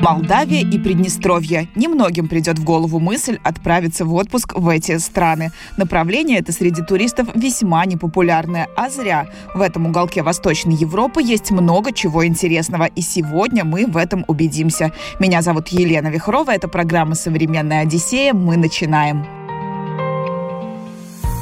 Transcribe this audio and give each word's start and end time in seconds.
Молдавия 0.00 0.62
и 0.62 0.78
Приднестровье. 0.78 1.68
Немногим 1.74 2.26
придет 2.26 2.58
в 2.58 2.64
голову 2.64 2.98
мысль 2.98 3.38
отправиться 3.44 4.06
в 4.06 4.14
отпуск 4.14 4.54
в 4.54 4.68
эти 4.68 4.96
страны. 4.98 5.52
Направление 5.76 6.38
это 6.38 6.52
среди 6.52 6.82
туристов 6.82 7.28
весьма 7.34 7.84
непопулярное, 7.84 8.68
а 8.76 8.88
зря. 8.88 9.28
В 9.54 9.60
этом 9.60 9.86
уголке 9.86 10.22
Восточной 10.22 10.74
Европы 10.74 11.22
есть 11.22 11.50
много 11.50 11.92
чего 11.92 12.26
интересного, 12.26 12.84
и 12.84 13.02
сегодня 13.02 13.64
мы 13.64 13.86
в 13.86 13.96
этом 13.98 14.24
убедимся. 14.26 14.92
Меня 15.18 15.42
зовут 15.42 15.68
Елена 15.68 16.08
Вихрова, 16.08 16.50
это 16.50 16.66
программа 16.66 17.14
«Современная 17.14 17.82
Одиссея». 17.82 18.32
Мы 18.32 18.56
начинаем. 18.56 19.26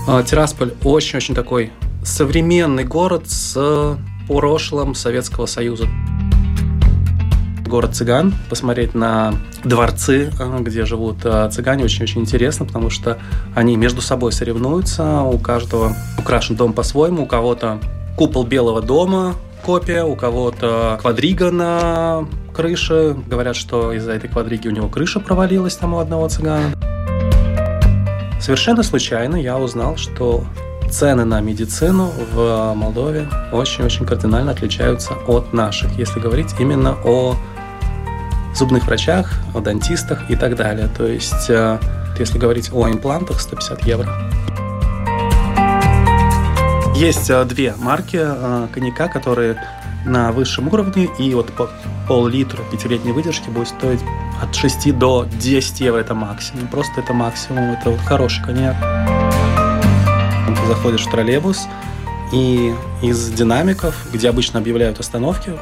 А, 0.09 0.23
Тирасполь 0.25 0.75
очень-очень 0.83 1.35
такой 1.35 1.71
современный 2.03 2.85
город 2.85 3.31
с 3.31 3.99
прошлым 4.27 4.95
Советского 4.95 5.47
Союза 5.47 5.87
город 7.69 7.95
цыган, 7.95 8.35
посмотреть 8.51 8.95
на 8.95 9.35
дворцы, 9.65 10.33
э, 10.39 10.59
где 10.61 10.85
живут 10.85 11.19
э, 11.25 11.49
цыгане, 11.53 11.85
очень-очень 11.85 12.23
интересно, 12.23 12.67
потому 12.67 12.91
что 12.91 13.19
они 13.55 13.77
между 13.77 14.01
собой 14.01 14.33
соревнуются, 14.33 15.21
у 15.23 15.39
каждого 15.39 15.95
украшен 16.19 16.57
дом 16.57 16.73
по-своему, 16.73 17.23
у 17.23 17.27
кого-то 17.27 17.79
купол 18.17 18.45
Белого 18.45 18.83
дома, 18.83 19.35
копия, 19.65 20.03
у 20.03 20.17
кого-то 20.17 20.99
квадрига 21.01 21.51
на 21.51 22.27
крыше. 22.55 23.17
Говорят, 23.27 23.55
что 23.55 23.93
из-за 23.93 24.13
этой 24.13 24.29
квадриги 24.29 24.67
у 24.67 24.73
него 24.73 24.89
крыша 24.89 25.21
провалилась 25.21 25.77
там 25.77 25.95
у 25.95 25.99
одного 25.99 26.29
цыгана. 26.29 26.73
Совершенно 28.41 28.83
случайно 28.83 29.37
я 29.37 29.59
узнал, 29.59 29.97
что 29.97 30.45
цены 30.91 31.25
на 31.25 31.41
медицину 31.41 32.11
в 32.33 32.73
Молдове 32.75 33.29
очень-очень 33.53 34.07
кардинально 34.07 34.53
отличаются 34.53 35.15
от 35.27 35.53
наших, 35.53 35.99
если 35.99 36.21
говорить 36.21 36.55
именно 36.59 36.97
о 37.05 37.37
зубных 38.59 38.87
врачах, 38.87 39.33
о 39.55 39.61
дантистах 39.61 40.29
и 40.31 40.37
так 40.37 40.57
далее. 40.57 40.89
То 40.89 41.07
есть, 41.07 41.49
э, 41.49 41.79
если 42.19 42.39
говорить 42.39 42.71
о 42.73 42.89
имплантах, 42.89 43.41
150 43.41 43.85
евро. 43.85 44.09
Есть 46.97 47.31
э, 47.31 47.45
две 47.45 47.75
марки 47.79 48.19
э, 48.21 48.67
коньяка, 48.75 49.07
которые 49.09 49.63
на 50.05 50.33
высшем 50.33 50.69
уровне, 50.69 51.09
и 51.19 51.33
вот 51.35 51.53
по 51.53 51.71
пол-литра 52.09 52.63
пятилетней 52.73 53.13
выдержки 53.13 53.49
будет 53.49 53.69
стоить 53.69 54.01
от 54.43 54.55
6 54.55 54.97
до 54.99 55.27
10 55.41 55.81
евро, 55.81 56.01
это 56.01 56.15
максимум. 56.15 56.67
Просто 56.67 57.01
это 57.01 57.13
максимум, 57.13 57.73
это 57.73 57.91
вот 57.91 58.01
хороший 58.01 58.45
коньяк. 58.45 58.77
Ты 60.49 60.67
заходишь 60.67 61.07
в 61.07 61.11
троллейбус, 61.11 61.69
и 62.33 62.75
из 63.03 63.31
динамиков, 63.31 63.95
где 64.13 64.29
обычно 64.29 64.59
объявляют 64.59 64.99
остановки, 64.99 65.53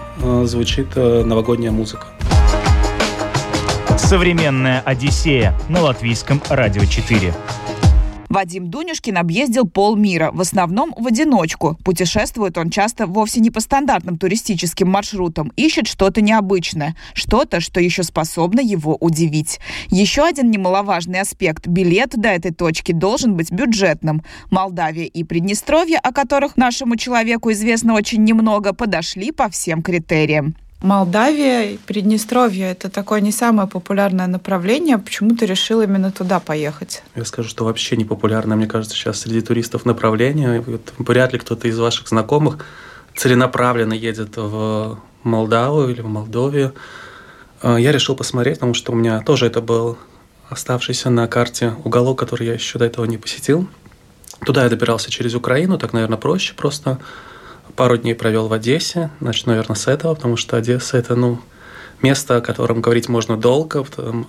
звучит 0.44 0.96
новогодняя 0.96 1.72
музыка. 1.72 2.06
Современная 3.96 4.82
Одиссея 4.82 5.54
на 5.70 5.80
латвийском 5.80 6.42
радио 6.50 6.84
4. 6.84 7.32
Вадим 8.28 8.68
Дунюшкин 8.68 9.16
объездил 9.16 9.66
полмира, 9.66 10.30
в 10.32 10.40
основном 10.42 10.92
в 10.96 11.06
одиночку. 11.06 11.78
Путешествует 11.82 12.58
он 12.58 12.68
часто 12.68 13.06
вовсе 13.06 13.40
не 13.40 13.50
по 13.50 13.60
стандартным 13.60 14.18
туристическим 14.18 14.90
маршрутам, 14.90 15.50
ищет 15.56 15.86
что-то 15.86 16.20
необычное, 16.20 16.94
что-то, 17.14 17.60
что 17.60 17.80
еще 17.80 18.02
способно 18.02 18.60
его 18.60 18.96
удивить. 18.96 19.60
Еще 19.88 20.24
один 20.24 20.50
немаловажный 20.50 21.20
аспект– 21.20 21.66
билет 21.66 22.10
до 22.10 22.28
этой 22.28 22.52
точки 22.52 22.92
должен 22.92 23.34
быть 23.34 23.50
бюджетным. 23.50 24.22
Молдавия 24.50 25.06
и 25.06 25.24
Приднестровье, 25.24 25.98
о 25.98 26.12
которых 26.12 26.58
нашему 26.58 26.96
человеку 26.96 27.50
известно 27.52 27.94
очень 27.94 28.22
немного, 28.24 28.74
подошли 28.74 29.32
по 29.32 29.48
всем 29.48 29.82
критериям. 29.82 30.54
Молдавия 30.82 31.78
Приднестровье– 31.86 32.70
это 32.72 32.90
такое 32.90 33.20
не 33.20 33.32
самое 33.32 33.66
популярное 33.66 34.26
направление. 34.26 34.98
Почему 34.98 35.34
ты 35.34 35.46
решил 35.46 35.80
именно 35.80 36.12
туда 36.12 36.38
поехать? 36.38 37.02
Я 37.14 37.24
скажу, 37.24 37.48
что 37.48 37.64
вообще 37.64 37.96
не 37.96 38.04
популярное, 38.04 38.56
мне 38.56 38.66
кажется, 38.66 38.94
сейчас 38.94 39.20
среди 39.20 39.40
туристов 39.40 39.86
направление. 39.86 40.62
Вряд 40.98 41.32
ли 41.32 41.38
кто-то 41.38 41.66
из 41.66 41.78
ваших 41.78 42.08
знакомых 42.08 42.64
целенаправленно 43.14 43.94
едет 43.94 44.36
в 44.36 44.98
Молдаву 45.22 45.88
или 45.88 46.02
в 46.02 46.08
Молдовию. 46.08 46.74
А, 47.62 47.76
я 47.76 47.90
решил 47.90 48.14
посмотреть, 48.14 48.56
потому 48.56 48.74
что 48.74 48.92
у 48.92 48.94
меня 48.94 49.20
тоже 49.20 49.46
это 49.46 49.60
был 49.60 49.98
оставшийся 50.48 51.10
на 51.10 51.26
карте 51.26 51.74
уголок, 51.84 52.18
который 52.18 52.46
я 52.46 52.52
еще 52.52 52.78
до 52.78 52.84
этого 52.84 53.04
не 53.06 53.18
посетил. 53.18 53.68
Туда 54.44 54.64
я 54.64 54.68
добирался 54.68 55.10
через 55.10 55.34
Украину, 55.34 55.78
так, 55.78 55.92
наверное, 55.92 56.18
проще 56.18 56.54
просто 56.54 56.98
пару 57.76 57.96
дней 57.98 58.14
провел 58.14 58.48
в 58.48 58.52
Одессе. 58.52 59.10
Начну, 59.20 59.52
наверное, 59.52 59.76
с 59.76 59.86
этого, 59.86 60.14
потому 60.14 60.36
что 60.36 60.56
Одесса– 60.56 60.96
это, 60.98 61.14
ну, 61.14 61.40
место, 62.02 62.36
о 62.36 62.40
котором 62.40 62.80
говорить 62.80 63.08
можно 63.08 63.36
долго. 63.36 63.84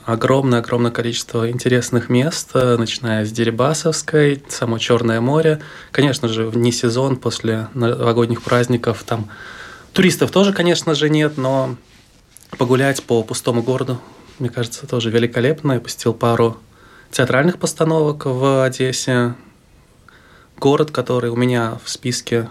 Огромное-огромное 0.05 0.91
количество 0.91 1.49
интересных 1.49 2.09
мест, 2.09 2.51
э, 2.53 2.77
начиная 2.77 3.25
с 3.25 3.31
Дерибасовской, 3.31 4.43
само 4.47 4.77
Черное 4.77 5.21
море. 5.21 5.61
Конечно 5.91 6.27
же, 6.27 6.45
вне 6.47 6.71
сезон, 6.71 7.17
после 7.17 7.67
новогодних 7.73 8.41
праздников, 8.41 9.03
там 9.03 9.29
туристов 9.93 10.31
тоже, 10.31 10.53
конечно 10.53 10.95
же, 10.95 11.09
нет, 11.09 11.37
но 11.37 11.75
погулять 12.57 13.03
по 13.03 13.23
пустому 13.23 13.63
городу, 13.63 13.99
мне 14.39 14.49
кажется, 14.49 14.87
тоже 14.87 15.09
великолепно. 15.09 15.73
Я 15.73 15.79
посетил 15.79 16.13
пару 16.13 16.57
театральных 17.11 17.57
постановок 17.57 18.25
в 18.25 18.63
Одессе. 18.63 19.35
Город, 20.57 20.91
который 20.91 21.29
у 21.29 21.35
меня 21.35 21.77
в 21.83 21.89
списке 21.89 22.49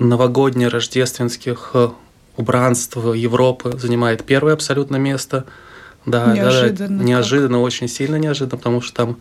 новогодне-рождественских 0.00 1.70
э, 1.74 1.90
убранств 2.36 2.96
Европы 2.96 3.78
занимает 3.78 4.24
первое 4.24 4.54
абсолютно 4.54 4.96
место. 4.96 5.44
Да, 6.06 6.34
неожиданно. 6.34 6.98
Да, 6.98 7.04
неожиданно, 7.04 7.58
как? 7.58 7.66
очень 7.66 7.86
сильно 7.86 8.16
неожиданно, 8.16 8.56
потому 8.58 8.80
что 8.80 8.94
там 8.94 9.18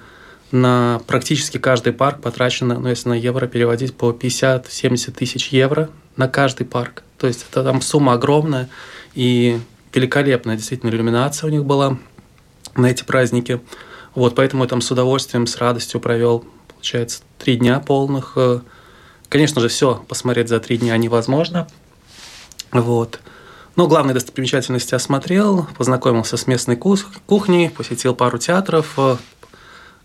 на 0.51 1.01
практически 1.05 1.57
каждый 1.57 1.93
парк 1.93 2.21
потрачено, 2.21 2.79
ну, 2.79 2.89
если 2.89 3.09
на 3.09 3.13
евро 3.13 3.45
переводить, 3.45 3.95
по 3.95 4.11
50-70 4.11 5.11
тысяч 5.11 5.49
евро 5.49 5.89
на 6.15 6.27
каждый 6.27 6.65
парк. 6.65 7.03
То 7.17 7.27
есть 7.27 7.45
это 7.51 7.63
там 7.63 7.81
сумма 7.81 8.13
огромная 8.13 8.69
и 9.13 9.59
великолепная 9.93 10.55
действительно 10.55 10.89
иллюминация 10.89 11.47
у 11.47 11.51
них 11.51 11.65
была 11.65 11.97
на 12.75 12.87
эти 12.87 13.03
праздники. 13.03 13.59
Вот, 14.15 14.35
поэтому 14.35 14.63
я 14.63 14.69
там 14.69 14.81
с 14.81 14.89
удовольствием, 14.89 15.45
с 15.45 15.57
радостью 15.57 15.99
провел, 15.99 16.45
получается, 16.67 17.21
три 17.37 17.57
дня 17.57 17.79
полных 17.79 18.33
э, 18.37 18.61
Конечно 19.29 19.61
же, 19.61 19.67
все 19.67 20.03
посмотреть 20.07 20.49
за 20.49 20.59
три 20.59 20.77
дня 20.77 20.97
невозможно. 20.97 21.67
Вот. 22.71 23.19
Но 23.75 23.87
главные 23.87 24.13
достопримечательности 24.15 24.95
осмотрел, 24.95 25.67
познакомился 25.77 26.35
с 26.35 26.47
местной 26.47 26.75
кухней, 26.75 27.69
посетил 27.69 28.13
пару 28.15 28.37
театров, 28.37 28.97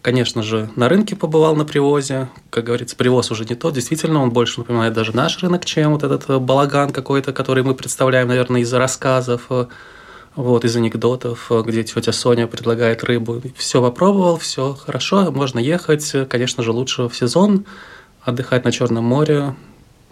конечно 0.02 0.42
же, 0.42 0.70
на 0.76 0.88
рынке 0.88 1.16
побывал 1.16 1.56
на 1.56 1.64
привозе. 1.64 2.28
Как 2.50 2.64
говорится, 2.64 2.94
привоз 2.94 3.30
уже 3.30 3.46
не 3.46 3.54
тот. 3.54 3.74
Действительно, 3.74 4.22
он 4.22 4.30
больше 4.30 4.60
напоминает 4.60 4.92
даже 4.92 5.16
наш 5.16 5.42
рынок, 5.42 5.64
чем 5.64 5.92
вот 5.92 6.02
этот 6.02 6.42
балаган 6.42 6.91
какой-то, 6.91 7.32
который 7.32 7.64
мы 7.64 7.74
представляем, 7.74 8.28
наверное, 8.28 8.60
из-за 8.60 8.78
рассказов, 8.78 9.48
вот, 10.36 10.64
из 10.64 10.76
анекдотов, 10.76 11.50
где 11.64 11.82
тетя 11.82 12.12
Соня 12.12 12.46
предлагает 12.46 13.02
рыбу. 13.02 13.41
Все 13.56 13.80
попробовал, 13.80 14.36
все 14.36 14.74
хорошо, 14.74 15.32
можно 15.32 15.58
ехать. 15.58 16.12
Конечно 16.28 16.62
же, 16.62 16.72
лучше 16.72 17.08
в 17.08 17.16
сезон 17.16 17.64
отдыхать 18.24 18.64
на 18.64 18.72
Черном 18.72 19.04
море. 19.04 19.54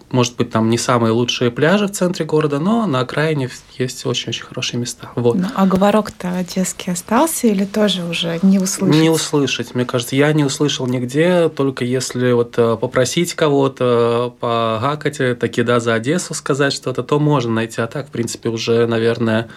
Может 0.09 0.35
быть, 0.35 0.51
там 0.51 0.69
не 0.69 0.77
самые 0.77 1.11
лучшие 1.11 1.49
пляжи 1.49 1.87
в 1.87 1.91
центре 1.91 2.23
города, 2.23 2.59
но 2.59 2.85
на 2.85 2.99
окраине 2.99 3.49
есть 3.79 4.05
очень-очень 4.05 4.43
хорошие 4.43 4.79
места. 4.79 5.09
Вот. 5.15 5.35
Ну, 5.35 5.47
а 5.55 5.65
говорок-то 5.65 6.37
одесский 6.37 6.93
остался 6.93 7.47
или 7.47 7.65
тоже 7.65 8.03
уже 8.05 8.37
не 8.43 8.59
услышать? 8.59 9.01
Не 9.01 9.09
услышать. 9.09 9.73
Мне 9.73 9.85
кажется, 9.85 10.15
я 10.15 10.31
не 10.31 10.43
услышал 10.43 10.85
нигде, 10.85 11.49
только 11.49 11.83
если 11.83 12.31
вот 12.31 12.53
э, 12.57 12.77
попросить 12.79 13.33
кого-то 13.33 14.35
погакать, 14.39 15.39
таки 15.39 15.63
да, 15.63 15.79
за 15.79 15.95
Одессу 15.95 16.35
сказать 16.35 16.73
что-то, 16.73 17.01
то 17.01 17.17
можно 17.19 17.51
найти. 17.51 17.81
А 17.81 17.87
так, 17.87 18.09
в 18.09 18.11
принципе, 18.11 18.49
уже, 18.49 18.85
наверное, 18.85 19.49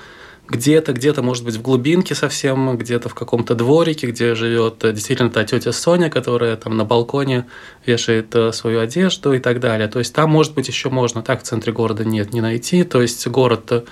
где-то, 0.49 0.93
где-то, 0.93 1.23
может 1.23 1.45
быть, 1.45 1.57
в 1.57 1.63
глубинке 1.63 2.15
совсем, 2.15 2.77
где-то 2.77 3.09
в 3.09 3.15
каком-то 3.15 3.55
дворике, 3.55 4.07
где 4.09 4.35
живет 4.35 4.85
э, 4.85 4.93
действительно 4.93 5.31
та 5.31 5.45
тетя 5.45 5.73
Соня, 5.73 6.09
которая 6.09 6.57
там 6.57 6.77
на 6.77 6.85
балконе 6.85 7.47
вешает 7.85 8.35
э, 8.35 8.53
свою 8.53 8.81
одежду 8.81 9.33
и 9.33 9.39
так 9.39 9.61
далее. 9.61 9.89
То 9.89 9.99
есть 9.99 10.15
там, 10.15 10.31
может 10.31 10.55
быть, 10.55 10.69
еще 10.69 10.89
можно, 10.89 11.23
так 11.23 11.41
в 11.41 11.43
центре 11.43 11.73
города 11.73 12.05
нет, 12.05 12.33
не 12.33 12.41
найти. 12.41 12.85
То 12.85 13.03
есть 13.03 13.27
город 13.27 13.73
э, 13.73 13.83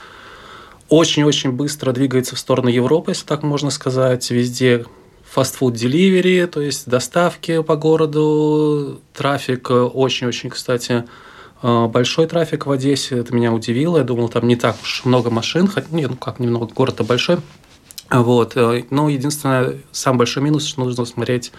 очень-очень 0.88 1.52
быстро 1.52 1.92
двигается 1.92 2.36
в 2.36 2.38
сторону 2.38 2.68
Европы, 2.68 3.10
если 3.10 3.26
так 3.26 3.42
можно 3.42 3.70
сказать. 3.70 4.30
Везде 4.30 4.84
фастфуд 5.24 5.74
деливери, 5.74 6.46
то 6.46 6.60
есть 6.60 6.88
доставки 6.88 7.62
по 7.62 7.74
городу, 7.74 9.00
трафик 9.12 9.70
очень-очень, 9.70 10.50
кстати, 10.50 11.04
большой 11.64 12.26
трафик 12.26 12.66
в 12.66 12.70
Одессе, 12.70 13.16
это 13.16 13.34
меня 13.34 13.52
удивило. 13.52 13.98
Я 13.98 14.04
думал, 14.04 14.28
там 14.28 14.46
не 14.46 14.56
так 14.56 14.76
уж 14.82 15.06
много 15.06 15.30
машин. 15.30 15.70
Нет, 15.90 16.10
ну 16.10 16.16
как 16.16 16.38
немного, 16.38 16.66
город-то 16.66 17.04
большой. 17.04 17.38
Вот. 18.10 18.54
Но 18.54 19.08
единственное, 19.08 19.78
самый 19.90 20.18
большой 20.18 20.42
минус, 20.42 20.66
что 20.66 20.80
нужно 20.84 21.06
смотреть 21.06 21.52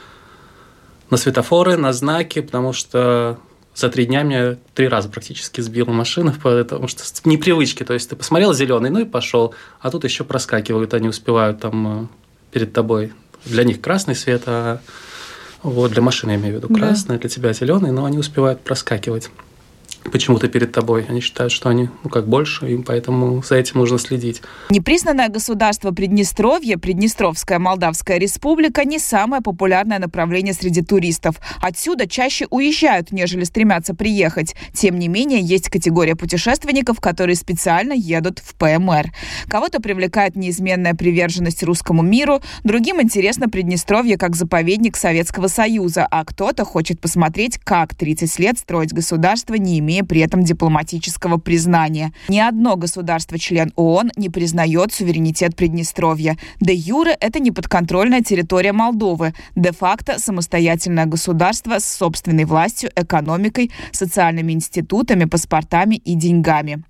на 1.10 1.18
светофоры, 1.18 1.76
на 1.76 1.92
знаки, 1.92 2.42
потому 2.42 2.72
что 2.72 3.40
за 3.74 3.90
три 3.90 4.06
дня 4.06 4.22
меня 4.22 4.58
три 4.74 4.88
раза 4.88 5.10
практически 5.10 5.62
сбила 5.62 5.90
машина, 5.90 6.36
потому 6.44 6.88
что 6.88 7.04
непривычки. 7.28 7.84
То 7.84 7.94
есть 7.94 8.10
ты 8.10 8.16
посмотрел 8.16 8.54
зеленый, 8.54 8.92
ну 8.92 9.00
и 9.00 9.06
пошел, 9.06 9.56
а 9.82 9.90
тут 9.90 10.04
еще 10.04 10.24
проскакивают, 10.24 10.94
они 10.94 11.08
успевают 11.08 11.62
там 11.62 12.04
э, 12.04 12.08
перед 12.52 12.74
тобой. 12.74 13.14
Для 13.44 13.64
них 13.64 13.82
красный 13.82 14.16
свет, 14.16 14.44
а 14.46 14.82
вот 15.64 15.92
для 15.92 16.02
машины 16.04 16.32
я 16.32 16.38
имею 16.38 16.54
в 16.54 16.58
виду 16.58 16.74
красный, 16.74 17.16
да. 17.16 17.22
для 17.22 17.30
тебя 17.30 17.54
зеленый, 17.54 17.92
но 17.92 18.06
они 18.06 18.20
успевают 18.20 18.62
проскакивать 18.62 19.30
почему-то 20.12 20.48
перед 20.48 20.72
тобой. 20.72 21.06
Они 21.10 21.22
считают, 21.22 21.52
что 21.52 21.70
они 21.70 21.90
ну, 22.04 22.10
как 22.10 22.28
больше, 22.28 22.72
и 22.72 22.78
поэтому 22.78 23.44
за 23.44 23.56
этим 23.56 23.80
нужно 23.80 23.98
следить. 23.98 24.42
Непризнанное 24.70 25.30
государство 25.30 25.92
Приднестровье, 25.92 26.78
Приднестровская 26.78 27.60
Молдавская 27.60 28.18
Республика, 28.18 28.86
не 28.86 29.00
самое 29.00 29.42
популярное 29.42 30.00
направление 30.00 30.54
среди 30.54 30.82
туристов. 30.82 31.38
Отсюда 31.62 32.08
чаще 32.08 32.48
уезжают, 32.50 33.12
нежели 33.12 33.44
стремятся 33.44 33.96
приехать. 33.96 34.56
Тем 34.74 35.00
не 35.00 35.08
менее, 35.08 35.42
есть 35.42 35.70
категория 35.70 36.16
путешественников, 36.16 37.00
которые 37.00 37.36
специально 37.36 37.94
едут 37.94 38.40
в 38.40 38.56
ПМР. 38.56 39.12
Кого-то 39.48 39.82
привлекает 39.82 40.36
неизменная 40.36 40.94
приверженность 40.94 41.64
русскому 41.64 42.02
миру, 42.02 42.42
другим 42.64 43.02
интересно 43.02 43.50
Приднестровье 43.50 44.18
как 44.18 44.36
заповедник 44.36 44.98
Советского 44.98 45.48
Союза, 45.48 46.08
а 46.10 46.24
кто-то 46.26 46.66
хочет 46.66 47.00
посмотреть, 47.00 47.58
как 47.58 47.96
30 47.96 48.40
лет 48.40 48.60
строить 48.60 48.94
государство, 48.94 49.56
не 49.56 49.80
имея 49.80 49.95
имея 49.96 50.04
при 50.04 50.22
этом 50.22 50.44
дипломатического 50.44 51.38
признания. 51.38 52.12
Ни 52.28 52.40
одно 52.40 52.76
государство-член 52.76 53.72
ООН 53.76 54.12
не 54.18 54.30
признает 54.30 54.94
суверенитет 54.94 55.56
Приднестровья. 55.56 56.38
Де 56.60 56.74
юре 56.74 57.16
это 57.20 57.40
неподконтрольная 57.40 58.22
территория 58.22 58.74
Молдовы, 58.74 59.34
де-факто 59.56 60.20
самостоятельное 60.20 61.06
государство 61.06 61.80
с 61.80 61.86
собственной 61.86 62.46
властью, 62.46 62.92
экономикой, 62.96 63.72
социальными 63.92 64.52
институтами, 64.52 65.26
паспортами 65.26 65.96
и 65.96 66.16
деньгами. 66.16 66.84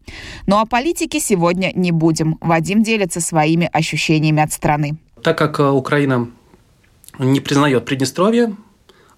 Но 0.48 0.60
о 0.60 0.66
политике 0.66 1.20
сегодня 1.20 1.72
не 1.76 1.92
будем. 1.92 2.38
Вадим 2.42 2.84
делится 2.84 3.22
своими 3.22 3.70
ощущениями 3.72 4.42
от 4.42 4.52
страны. 4.52 4.98
Так 5.22 5.38
как 5.38 5.60
э, 5.60 5.70
Украина 5.70 6.28
не 7.20 7.40
признает 7.40 7.86
Приднестровье, 7.86 8.56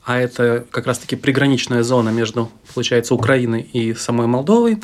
а 0.07 0.17
это 0.17 0.65
как 0.71 0.87
раз-таки 0.87 1.17
приграничная 1.17 1.83
зона 1.83 2.09
между, 2.09 2.49
получается, 2.73 3.13
Украиной 3.13 3.59
и 3.73 3.93
самой 3.93 4.25
Молдовой, 4.25 4.81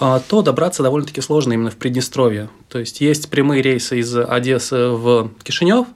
а, 0.00 0.18
то 0.18 0.40
добраться 0.40 0.82
довольно-таки 0.82 1.20
сложно 1.20 1.52
именно 1.52 1.70
в 1.70 1.76
Приднестровье. 1.76 2.48
То 2.68 2.78
есть 2.78 3.02
есть 3.02 3.28
прямые 3.28 3.60
рейсы 3.60 3.98
из 3.98 4.16
Одессы 4.16 4.88
в 4.88 5.30
Кишинев, 5.42 5.88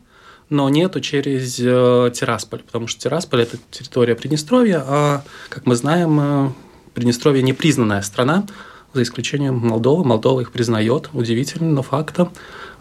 но 0.50 0.68
нету 0.68 1.00
через 1.00 1.58
э, 1.58 2.10
Тирасполь, 2.14 2.60
потому 2.64 2.86
что 2.86 3.00
Тирасполь– 3.00 3.40
это 3.44 3.56
территория 3.70 4.14
Приднестровья, 4.14 4.84
а, 4.86 5.24
как 5.48 5.64
мы 5.64 5.74
знаем, 5.74 6.20
э, 6.20 6.50
Приднестровье– 6.92 7.42
непризнанная 7.42 8.02
страна, 8.02 8.44
за 8.92 9.02
исключением 9.04 9.56
Молдовы. 9.56 10.04
Молдова 10.04 10.42
их 10.42 10.52
признает, 10.52 11.08
удивительно, 11.14 11.70
но 11.70 11.82
фактом. 11.82 12.30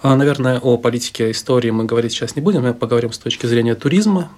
А, 0.01 0.13
наверное, 0.17 0.59
о 0.59 0.77
политике 0.77 1.31
истории 1.31 1.69
мы 1.69 1.85
говорить 1.85 2.11
сейчас 2.11 2.35
не 2.35 2.41
будем, 2.41 2.63
мы 2.63 2.73
поговорим 2.73 3.13
с 3.13 3.17
точки 3.17 3.45
зрения 3.45 3.75
туризма. 3.75 4.29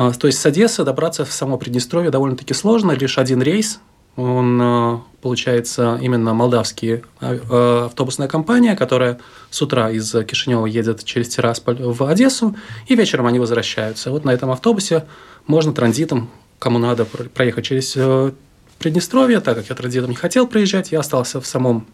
А, 0.00 0.12
то 0.12 0.28
есть 0.28 0.38
с 0.38 0.46
Одессы 0.46 0.84
добраться 0.84 1.24
в 1.24 1.32
само 1.32 1.58
Приднестровье 1.58 2.12
довольно-таки 2.12 2.54
сложно, 2.54 2.92
лишь 2.92 3.18
один 3.18 3.42
рейс. 3.42 3.80
Он, 4.14 4.60
а, 4.62 5.02
получается, 5.20 5.98
именно 6.00 6.34
молдавский 6.34 7.02
а, 7.20 7.86
автобусная 7.86 8.28
компания, 8.28 8.76
которая 8.76 9.18
с 9.50 9.60
утра 9.60 9.90
из 9.90 10.12
Кишинева 10.24 10.66
едет 10.66 11.02
через 11.02 11.30
Тирасполь 11.30 11.82
в 11.82 12.04
Одессу, 12.04 12.54
и 12.86 12.94
вечером 12.94 13.26
они 13.26 13.40
возвращаются. 13.40 14.12
Вот 14.12 14.24
на 14.24 14.30
этом 14.30 14.52
автобусе 14.52 15.04
можно 15.48 15.72
транзитом, 15.72 16.30
кому 16.60 16.78
надо, 16.78 17.04
проехать 17.04 17.64
через 17.64 17.94
э, 17.96 18.30
Приднестровье, 18.78 19.40
так 19.40 19.56
как 19.56 19.68
я 19.68 19.74
транзитом 19.74 20.10
не 20.10 20.16
хотел 20.16 20.46
проезжать, 20.46 20.92
я 20.92 21.00
остался 21.00 21.40
в 21.40 21.46
самом 21.46 21.88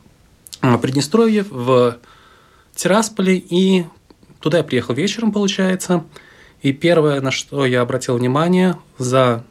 Приднестровье, 0.61 1.47
в 1.49 1.97
Тирасполе, 2.75 3.39
и 3.39 3.87
туда 4.41 4.59
я 4.59 4.65
приехал 4.65 4.93
вечером, 4.93 5.33
получается, 5.33 6.05
и 6.65 6.73
первое, 6.73 7.21
на 7.21 7.31
что 7.31 7.67
я 7.67 7.83
обратил 7.83 8.17
внимание 8.17 8.77
за 8.97 9.45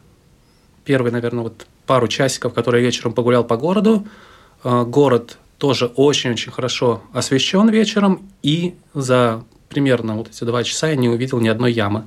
первые, 0.84 1.12
наверное, 1.12 1.44
вот 1.44 1.64
пару 1.86 2.08
часиков, 2.08 2.52
которые 2.52 2.82
вечером 2.82 3.12
погулял 3.12 3.44
по 3.44 3.56
городу, 3.56 4.04
э, 4.64 4.82
город 4.82 5.38
тоже 5.58 5.86
очень-очень 5.86 6.50
хорошо 6.50 7.02
освещен 7.12 7.68
вечером, 7.68 8.28
и 8.42 8.74
за 8.94 9.44
примерно 9.68 10.16
вот 10.16 10.28
эти 10.28 10.42
два 10.42 10.64
часа 10.64 10.88
я 10.88 10.96
не 10.96 11.08
увидел 11.08 11.38
ни 11.38 11.46
одной 11.46 11.72
ямы. 11.72 12.02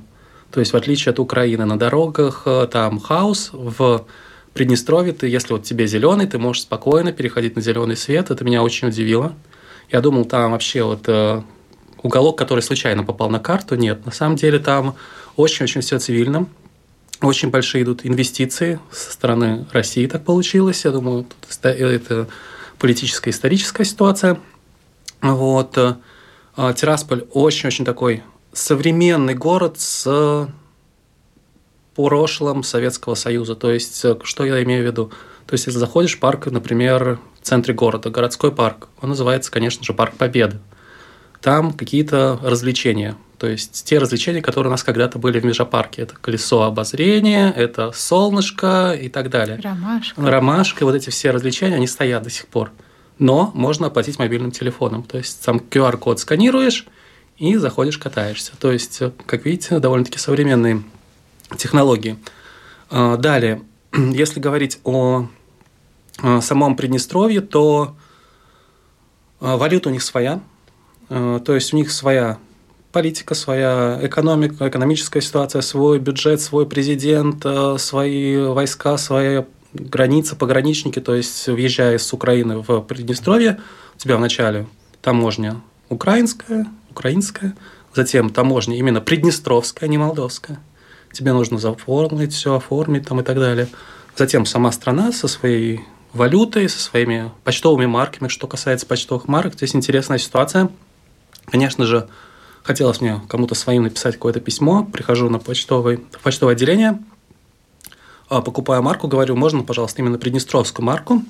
То 0.50 0.60
есть, 0.60 0.74
в 0.74 0.76
отличие 0.76 1.12
от 1.12 1.20
Украины, 1.20 1.64
на 1.64 1.78
дорогах 1.78 2.42
э, 2.44 2.68
там 2.70 3.00
хаос, 3.00 3.48
в 3.54 4.04
Приднестровье 4.52 5.14
ты, 5.14 5.26
если 5.26 5.54
вот 5.54 5.62
тебе 5.62 5.86
зеленый, 5.86 6.26
ты 6.26 6.36
можешь 6.36 6.64
спокойно 6.64 7.12
переходить 7.12 7.56
на 7.56 7.62
зеленый 7.62 7.96
свет. 7.96 8.30
Это 8.30 8.44
меня 8.44 8.62
очень 8.62 8.88
удивило. 8.88 9.32
Я 9.90 10.02
думал, 10.02 10.26
там 10.26 10.50
вообще 10.52 10.82
вот 10.82 11.04
э, 11.06 11.42
уголок, 12.02 12.38
который 12.38 12.60
случайно 12.60 13.04
попал 13.04 13.30
на 13.30 13.38
карту, 13.38 13.76
нет. 13.76 14.04
На 14.06 14.12
самом 14.12 14.36
деле 14.36 14.58
там 14.58 14.96
очень-очень 15.36 15.80
все 15.80 15.98
цивильно. 15.98 16.46
Очень 17.20 17.50
большие 17.50 17.82
идут 17.82 18.06
инвестиции 18.06 18.78
со 18.92 19.12
стороны 19.12 19.66
России, 19.72 20.06
так 20.06 20.24
получилось. 20.24 20.84
Я 20.84 20.92
думаю, 20.92 21.26
это 21.64 22.28
политическая 22.78 23.30
историческая 23.30 23.84
ситуация. 23.84 24.38
Вот. 25.20 25.76
А, 25.76 26.72
Тирасполь 26.74 27.26
очень-очень 27.32 27.84
такой 27.84 28.22
современный 28.52 29.34
город 29.34 29.80
с 29.80 30.48
прошлым 31.96 32.62
Советского 32.62 33.16
Союза. 33.16 33.56
То 33.56 33.72
есть, 33.72 34.04
что 34.22 34.44
я 34.44 34.62
имею 34.62 34.84
в 34.84 34.86
виду? 34.86 35.10
То 35.46 35.54
есть, 35.54 35.66
если 35.66 35.80
заходишь 35.80 36.16
в 36.16 36.20
парк, 36.20 36.46
например, 36.46 37.18
в 37.40 37.44
центре 37.44 37.74
города, 37.74 38.10
городской 38.10 38.52
парк, 38.52 38.88
он 39.00 39.08
называется, 39.08 39.50
конечно 39.50 39.82
же, 39.82 39.92
Парк 39.92 40.14
Победы 40.14 40.60
там 41.40 41.72
какие-то 41.72 42.38
развлечения. 42.42 43.16
То 43.38 43.46
есть 43.46 43.84
те 43.84 43.98
развлечения, 43.98 44.42
которые 44.42 44.68
у 44.68 44.72
нас 44.72 44.82
когда-то 44.82 45.18
были 45.18 45.38
в 45.38 45.44
Межапарке. 45.44 46.02
Это 46.02 46.14
колесо 46.16 46.62
обозрения, 46.62 47.52
это 47.52 47.92
солнышко 47.92 48.92
и 49.00 49.08
так 49.08 49.30
далее. 49.30 49.60
Ромашка. 49.62 50.20
Ромашка, 50.20 50.84
вот 50.84 50.96
эти 50.96 51.10
все 51.10 51.30
развлечения, 51.30 51.76
они 51.76 51.86
стоят 51.86 52.24
до 52.24 52.30
сих 52.30 52.48
пор. 52.48 52.72
Но 53.18 53.52
можно 53.54 53.86
оплатить 53.86 54.18
мобильным 54.18 54.50
телефоном. 54.50 55.04
То 55.04 55.18
есть 55.18 55.44
там 55.44 55.58
QR-код 55.58 56.18
сканируешь 56.18 56.86
и 57.36 57.56
заходишь, 57.56 57.98
катаешься. 57.98 58.52
То 58.58 58.72
есть, 58.72 59.00
как 59.26 59.44
видите, 59.44 59.78
довольно-таки 59.78 60.18
современные 60.18 60.82
технологии. 61.56 62.18
А, 62.90 63.16
далее, 63.16 63.62
если 63.92 64.40
говорить 64.40 64.80
о 64.82 65.28
самом 66.40 66.74
Приднестровье, 66.74 67.40
то 67.40 67.96
а, 69.40 69.56
валюта 69.56 69.88
у 69.88 69.92
них 69.92 70.02
своя, 70.02 70.40
то 71.08 71.54
есть 71.54 71.72
у 71.72 71.76
них 71.76 71.90
своя 71.90 72.38
политика, 72.92 73.34
своя 73.34 73.98
экономика, 74.02 74.68
экономическая 74.68 75.20
ситуация, 75.20 75.62
свой 75.62 75.98
бюджет, 75.98 76.40
свой 76.40 76.66
президент, 76.66 77.44
э, 77.44 77.76
свои 77.78 78.38
войска, 78.38 78.96
свои 78.96 79.42
границы, 79.72 80.36
пограничники. 80.36 81.00
То 81.00 81.14
есть, 81.14 81.46
въезжая 81.46 81.98
с 81.98 82.12
Украины 82.12 82.58
в 82.58 82.80
Приднестровье, 82.80 83.60
у 83.94 83.98
тебя 83.98 84.16
вначале 84.16 84.66
таможня 85.02 85.60
украинская, 85.88 86.66
украинская, 86.90 87.54
затем 87.94 88.30
таможня 88.30 88.76
именно 88.76 89.00
приднестровская, 89.00 89.88
не 89.88 89.98
молдовская. 89.98 90.58
Тебе 91.12 91.32
нужно 91.32 91.58
заформить 91.58 92.32
все, 92.32 92.56
оформить 92.56 93.06
там 93.06 93.20
и 93.20 93.22
так 93.24 93.36
далее. 93.36 93.68
Затем 94.16 94.46
сама 94.46 94.72
страна 94.72 95.12
со 95.12 95.28
своей 95.28 95.82
валютой, 96.12 96.68
со 96.68 96.80
своими 96.80 97.30
почтовыми 97.44 97.86
марками. 97.86 98.28
Что 98.28 98.46
касается 98.46 98.86
почтовых 98.86 99.28
марок, 99.28 99.54
здесь 99.54 99.74
интересная 99.74 100.18
ситуация– 100.18 100.70
Конечно 101.50 101.86
же, 101.86 102.08
хотелось 102.62 103.00
мне 103.00 103.20
кому-то 103.28 103.54
своим 103.54 103.84
написать 103.84 104.14
какое-то 104.14 104.40
письмо, 104.40 104.84
прихожу 104.84 105.28
на 105.30 105.38
почтовый, 105.38 106.04
в 106.12 106.20
почтовое 106.20 106.54
отделение, 106.54 106.98
а, 108.28 108.42
покупаю 108.42 108.82
марку, 108.82 109.08
говорю, 109.08 109.36
можно, 109.36 109.62
пожалуйста, 109.62 110.02
именно 110.02 110.18
приднестровскую 110.18 110.84
марку. 110.84 111.22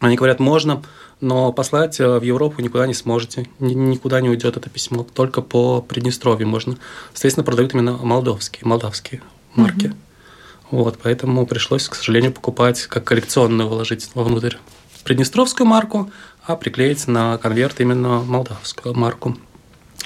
Они 0.00 0.16
говорят, 0.16 0.40
можно, 0.40 0.82
но 1.20 1.52
послать 1.52 2.00
э, 2.00 2.18
в 2.18 2.22
Европу 2.22 2.62
никуда 2.62 2.86
не 2.86 2.94
сможете, 2.94 3.46
никуда 3.58 4.22
не 4.22 4.30
уйдет 4.30 4.56
это 4.56 4.70
письмо, 4.70 5.04
только 5.04 5.42
по 5.42 5.82
Приднестровью 5.82 6.48
можно. 6.48 6.78
Соответственно, 7.12 7.44
продают 7.44 7.74
именно 7.74 7.98
молдовские, 7.98 8.62
молдавские 8.66 9.22
марки. 9.54 9.86
Mm-hmm. 9.86 9.96
Вот, 10.70 10.98
поэтому 11.02 11.46
пришлось, 11.46 11.86
к 11.86 11.94
сожалению, 11.94 12.32
покупать 12.32 12.82
как 12.86 13.04
коллекционную, 13.04 13.68
вложить 13.68 14.08
вовнутрь 14.14 14.56
Приднестровскую 15.04 15.66
марку, 15.66 16.10
а 16.52 16.56
приклеить 16.56 17.06
на 17.06 17.38
конверт 17.38 17.80
именно 17.80 18.20
молдавскую 18.20 18.94
марку. 18.94 19.36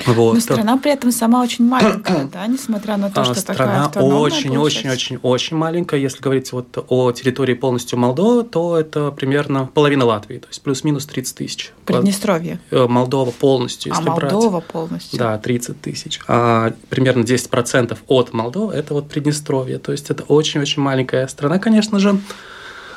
Вот. 0.07 0.35
Но 0.35 0.41
страна 0.41 0.77
при 0.77 0.93
этом 0.93 1.13
сама 1.13 1.43
очень 1.43 1.67
маленькая, 1.67 2.25
да, 2.33 2.47
несмотря 2.47 2.97
на 2.97 3.11
то, 3.11 3.21
а, 3.21 3.25
что 3.25 3.35
страна 3.35 3.89
такая 3.89 4.09
очень, 4.09 4.57
очень, 4.57 4.91
очень, 4.91 5.19
очень 5.23 5.57
маленькая. 5.57 6.01
Если 6.01 6.21
говорить 6.21 6.53
вот 6.53 6.85
о 6.89 7.13
территории 7.13 7.55
полностью 7.55 7.99
Молдовы, 7.99 8.43
то 8.43 8.77
это 8.77 9.11
примерно 9.13 9.71
половина 9.73 10.05
Латвии, 10.05 10.39
то 10.39 10.49
есть 10.49 10.63
плюс-минус 10.63 11.07
30 11.07 11.37
тысяч. 11.37 11.73
Приднестровье. 11.87 12.59
Э, 12.71 12.87
Молдова 12.89 13.31
полностью, 13.31 13.93
если 13.93 14.09
а, 14.09 14.15
брать. 14.15 14.33
Молдова 14.33 14.61
полностью. 14.61 15.19
Да, 15.19 15.39
30 15.39 15.81
тысяч. 15.81 16.21
А 16.27 16.73
примерно 16.89 17.23
10% 17.23 17.97
от 18.09 18.33
Молдовы– 18.33 18.73
это 18.75 18.95
вот 18.95 19.09
Приднестровье. 19.09 19.79
То 19.79 19.93
есть 19.93 20.11
это 20.11 20.25
очень-очень 20.25 20.83
маленькая 20.83 21.27
страна, 21.29 21.59
конечно 21.59 21.99
же. 21.99 22.19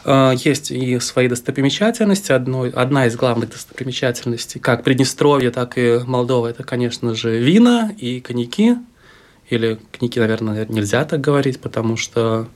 А, 0.10 0.32
есть 0.32 0.72
и 0.72 1.00
свои 1.00 1.28
достопримечательности. 1.28 2.32
Одной, 2.32 2.70
одна 2.70 3.08
из 3.08 3.18
главных 3.18 3.50
достопримечательностей, 3.50 4.60
как 4.60 4.84
Приднестровье, 4.84 5.52
так 5.52 5.78
и 5.78 6.00
Молдова, 6.06 6.48
это, 6.48 6.64
конечно 6.64 7.14
же, 7.14 7.38
вина 7.38 7.92
и 7.98 8.22
коньяки. 8.22 8.78
Или 9.50 9.78
коньяки, 9.92 10.22
наверное, 10.22 10.66
нельзя 10.68 11.04
так 11.04 11.20
говорить, 11.20 11.60
потому 11.60 11.98
что 11.98 12.48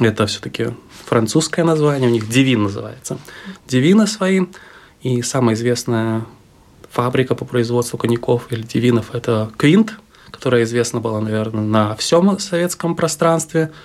это 0.00 0.26
все-таки 0.26 0.70
французское 1.04 1.64
название, 1.64 2.08
у 2.08 2.12
них 2.12 2.28
Дивин 2.28 2.64
называется. 2.64 3.18
Дивина 3.68 4.08
свои. 4.08 4.46
И 5.02 5.22
самая 5.22 5.54
известная 5.54 6.26
фабрика 6.90 7.36
по 7.36 7.44
производству 7.44 7.96
коньяков 7.96 8.50
или 8.50 8.62
дивинов– 8.62 9.10
это 9.14 9.52
Квинт, 9.56 9.92
которая 10.32 10.64
известна 10.64 10.98
была, 10.98 11.20
наверное, 11.20 11.62
на 11.62 11.94
всем 11.94 12.36
советском 12.40 12.96
пространстве– 12.96 13.70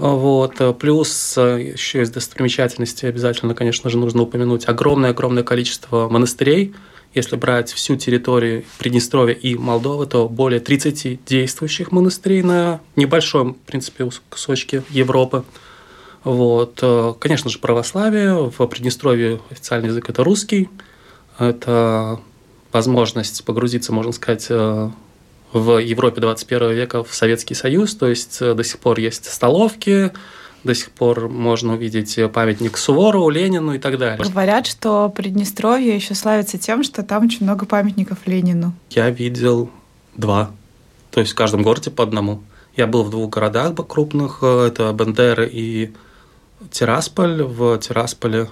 вот. 0.00 0.78
Плюс 0.78 1.36
э, 1.36 1.72
еще 1.74 2.00
из 2.00 2.10
достопримечательностей 2.10 3.06
обязательно, 3.06 3.54
конечно 3.54 3.90
же, 3.90 3.98
нужно 3.98 4.22
упомянуть 4.22 4.66
огромное-огромное 4.66 5.42
количество 5.42 6.08
монастырей. 6.08 6.74
Если 7.12 7.36
брать 7.36 7.70
всю 7.70 7.96
территорию 7.96 8.64
Приднестровья 8.78 9.34
и 9.34 9.56
Молдовы, 9.56 10.06
то 10.06 10.26
более 10.26 10.60
30 10.60 11.22
действующих 11.26 11.92
монастырей 11.92 12.42
на 12.42 12.80
небольшом, 12.96 13.54
в 13.54 13.58
принципе, 13.58 14.08
кусочке 14.30 14.82
Европы. 14.88 15.44
Вот. 16.24 16.78
Э, 16.80 17.12
конечно 17.18 17.50
же, 17.50 17.58
православие. 17.58 18.50
В 18.56 18.66
Приднестровье 18.68 19.38
официальный 19.50 19.88
язык– 19.88 20.08
это 20.08 20.24
русский. 20.24 20.70
Это 21.38 22.20
возможность 22.72 23.44
погрузиться, 23.44 23.92
можно 23.92 24.12
сказать, 24.12 24.46
э, 24.48 24.90
в 25.52 25.78
Европе 25.78 26.20
21 26.20 26.72
века 26.72 27.04
в 27.04 27.14
Советский 27.14 27.54
Союз, 27.54 27.94
то 27.94 28.06
есть 28.06 28.38
э, 28.40 28.54
до 28.54 28.62
сих 28.62 28.78
пор 28.78 28.98
есть 28.98 29.26
столовки, 29.26 30.12
до 30.62 30.74
сих 30.74 30.90
пор 30.90 31.28
можно 31.28 31.74
увидеть 31.74 32.18
памятник 32.32 32.76
Суворову, 32.76 33.30
Ленину 33.30 33.74
и 33.74 33.78
так 33.78 33.98
далее. 33.98 34.28
Говорят, 34.30 34.66
что 34.66 35.08
Приднестровье 35.08 35.94
еще 35.94 36.14
славится 36.14 36.58
тем, 36.58 36.82
что 36.82 37.02
там 37.02 37.24
очень 37.24 37.44
много 37.44 37.66
памятников 37.66 38.18
Ленину. 38.26 38.74
Я 38.90 39.10
видел 39.10 39.70
два, 40.16 40.50
то 41.10 41.20
есть 41.20 41.32
в 41.32 41.34
каждом 41.34 41.62
городе 41.62 41.90
по 41.90 42.04
одному. 42.04 42.42
Я 42.76 42.86
был 42.86 43.02
в 43.02 43.10
двух 43.10 43.30
городах 43.30 43.74
крупных, 43.88 44.38
э, 44.42 44.68
это 44.68 44.92
Бендера 44.92 45.44
и 45.44 45.90
Тирасполь. 46.70 47.42
В 47.42 47.78
Тирасполе 47.78 48.48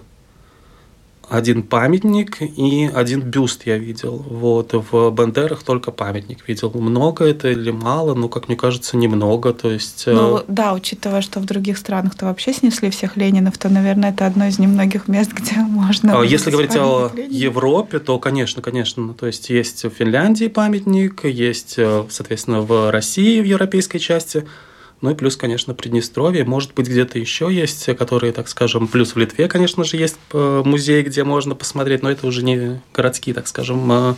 один 1.31 1.63
памятник 1.63 2.41
и 2.41 2.91
один 2.93 3.21
бюст 3.21 3.67
я 3.67 3.79
видел. 3.79 4.25
Вот. 4.29 4.73
В 4.73 5.11
Бандерах 5.11 5.63
только 5.63 5.91
памятник 5.91 6.47
видел. 6.49 6.71
Много 6.75 7.25
это 7.25 7.49
или 7.49 7.71
мало? 7.71 8.15
Ну, 8.15 8.29
как 8.29 8.49
мне 8.49 8.57
кажется, 8.57 8.97
немного. 8.97 9.53
То 9.53 9.71
есть... 9.71 10.05
Э, 10.07 10.13
ну, 10.13 10.43
да, 10.49 10.73
учитывая, 10.75 11.21
что 11.21 11.41
в 11.41 11.45
других 11.45 11.79
странах-то 11.79 12.27
вообще 12.27 12.53
снесли 12.53 12.91
всех 12.91 13.17
Ленинов, 13.17 13.59
то, 13.59 13.69
наверное, 13.69 14.11
это 14.11 14.27
одно 14.27 14.47
из 14.47 14.59
немногих 14.59 15.09
мест, 15.09 15.33
где 15.37 15.57
можно... 15.57 16.21
А 16.21 16.25
если 16.25 16.51
говорить 16.51 16.77
о 16.77 17.11
Ленина. 17.15 17.33
Европе, 17.33 17.99
то, 17.99 18.19
конечно, 18.19 18.63
конечно. 18.63 19.15
То 19.15 19.27
есть 19.27 19.51
есть 19.51 19.85
в 19.85 19.91
Финляндии 19.91 20.47
памятник, 20.47 21.25
есть, 21.25 21.75
э, 21.79 22.05
соответственно, 22.11 22.63
в 22.63 22.91
России, 22.91 23.41
в 23.41 23.45
европейской 23.45 23.99
части– 23.99 24.47
ну 25.01 25.11
и 25.11 25.15
плюс, 25.15 25.37
конечно, 25.37 25.75
Приднестровье. 25.75 26.45
Может 26.45 26.75
быть, 26.75 26.89
где-то 26.89 27.19
еще 27.19 27.49
есть, 27.53 27.85
которые, 27.97 28.33
так 28.33 28.49
скажем, 28.49 28.89
плюс 28.89 29.15
в 29.15 29.19
Литве, 29.19 29.49
конечно 29.49 29.85
же, 29.85 29.97
есть 29.97 30.17
э, 30.33 30.63
музей, 30.65 31.03
где 31.03 31.25
можно 31.25 31.55
посмотреть, 31.55 32.03
но 32.03 32.11
это 32.11 32.27
уже 32.27 32.43
не 32.43 32.81
городские, 32.93 33.35
так 33.35 33.47
скажем, 33.47 33.91
э, 33.93 34.15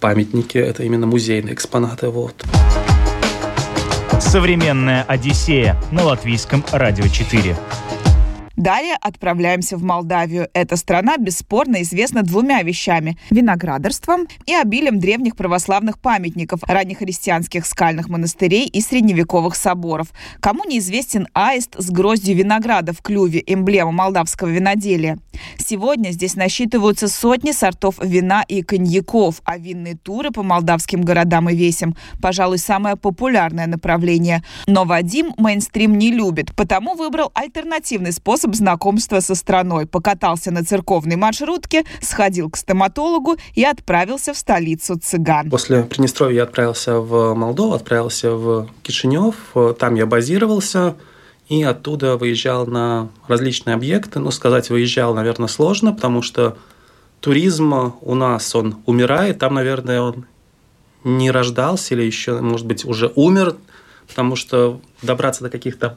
памятники, 0.00 0.58
это 0.58 0.82
именно 0.82 1.06
музейные 1.06 1.54
экспонаты. 1.54 2.08
Вот. 2.08 2.44
Современная 4.20 5.04
Одиссея 5.04 5.80
на 5.92 6.04
латвийском 6.04 6.64
радио 6.72 7.06
4. 7.06 7.56
Далее 8.56 8.94
отправляемся 9.00 9.76
в 9.76 9.82
Молдавию. 9.82 10.48
Эта 10.52 10.76
страна 10.76 11.16
бесспорно 11.16 11.82
известна 11.82 12.22
двумя 12.22 12.62
вещами– 12.62 13.18
виноградарством 13.30 14.26
и 14.46 14.54
обилием 14.54 14.98
древних 14.98 15.36
православных 15.36 15.98
памятников, 15.98 16.62
раннехристианских 16.64 17.66
скальных 17.66 18.08
монастырей 18.08 18.66
и 18.66 18.80
средневековых 18.80 19.56
соборов. 19.56 20.08
Кому 20.40 20.64
неизвестен 20.64 21.28
аист 21.32 21.74
с 21.78 21.90
гроздью 21.90 22.36
винограда 22.36 22.92
в 22.92 23.02
клюве, 23.02 23.42
эмблема 23.46 23.92
молдавского 23.92 24.48
виноделия? 24.48 25.18
Сегодня 25.58 26.10
здесь 26.10 26.36
насчитываются 26.36 27.08
сотни 27.08 27.52
сортов 27.52 27.96
вина 28.02 28.42
и 28.46 28.62
коньяков, 28.62 29.40
а 29.44 29.58
винные 29.58 29.96
туры 29.96 30.30
по 30.30 30.42
молдавским 30.42 31.02
городам 31.02 31.48
и 31.48 31.54
весям– 31.54 31.96
пожалуй, 32.20 32.58
самое 32.58 32.96
популярное 32.96 33.66
направление. 33.66 34.42
Но 34.66 34.84
Вадим 34.84 35.34
мейнстрим 35.36 35.98
не 35.98 36.10
любит, 36.10 36.54
потому 36.54 36.94
выбрал 36.94 37.30
альтернативный 37.34 38.12
способ 38.12 38.41
способ 38.42 38.56
знакомства 38.56 39.20
со 39.20 39.34
страной. 39.34 39.86
Покатался 39.86 40.50
на 40.50 40.64
церковной 40.64 41.16
маршрутке, 41.16 41.84
сходил 42.00 42.50
к 42.50 42.56
стоматологу 42.56 43.36
и 43.54 43.64
отправился 43.64 44.32
в 44.32 44.36
столицу 44.36 44.98
цыган. 44.98 45.48
После 45.50 45.84
Приднестровья 45.84 46.36
я 46.36 46.42
отправился 46.42 46.98
в 46.98 47.34
Молдову, 47.34 47.74
отправился 47.74 48.32
в 48.32 48.68
Кишинев. 48.82 49.34
Там 49.78 49.94
я 49.94 50.06
базировался 50.06 50.96
и 51.48 51.62
оттуда 51.62 52.16
выезжал 52.16 52.66
на 52.66 53.10
различные 53.28 53.74
объекты. 53.74 54.18
Ну, 54.18 54.30
сказать 54.32 54.70
выезжал, 54.70 55.14
наверное, 55.14 55.48
сложно, 55.48 55.92
потому 55.92 56.22
что 56.22 56.56
туризм 57.20 57.92
у 58.00 58.14
нас, 58.14 58.54
он 58.56 58.78
умирает. 58.86 59.38
Там, 59.38 59.54
наверное, 59.54 60.00
он 60.00 60.26
не 61.04 61.30
рождался 61.30 61.94
или 61.94 62.02
еще, 62.02 62.40
может 62.40 62.66
быть, 62.66 62.84
уже 62.84 63.12
умер, 63.14 63.54
потому 64.08 64.34
что 64.34 64.80
добраться 65.02 65.44
до 65.44 65.50
каких-то 65.50 65.96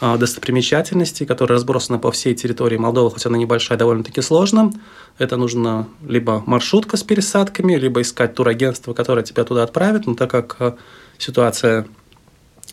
достопримечательностей, 0.00 1.24
которые 1.24 1.56
разбросаны 1.56 1.98
по 1.98 2.12
всей 2.12 2.34
территории 2.34 2.76
Молдовы, 2.76 3.10
хоть 3.10 3.24
она 3.26 3.38
небольшая, 3.38 3.78
довольно-таки 3.78 4.20
сложно. 4.20 4.72
Это 5.18 5.36
нужно 5.36 5.88
либо 6.06 6.42
маршрутка 6.46 6.96
с 6.96 7.02
пересадками, 7.02 7.76
либо 7.76 8.02
искать 8.02 8.34
турагентство, 8.34 8.92
которое 8.92 9.22
тебя 9.22 9.44
туда 9.44 9.62
отправит. 9.62 10.06
Но 10.06 10.14
так 10.14 10.30
как 10.30 10.56
а, 10.58 10.76
ситуация 11.16 11.86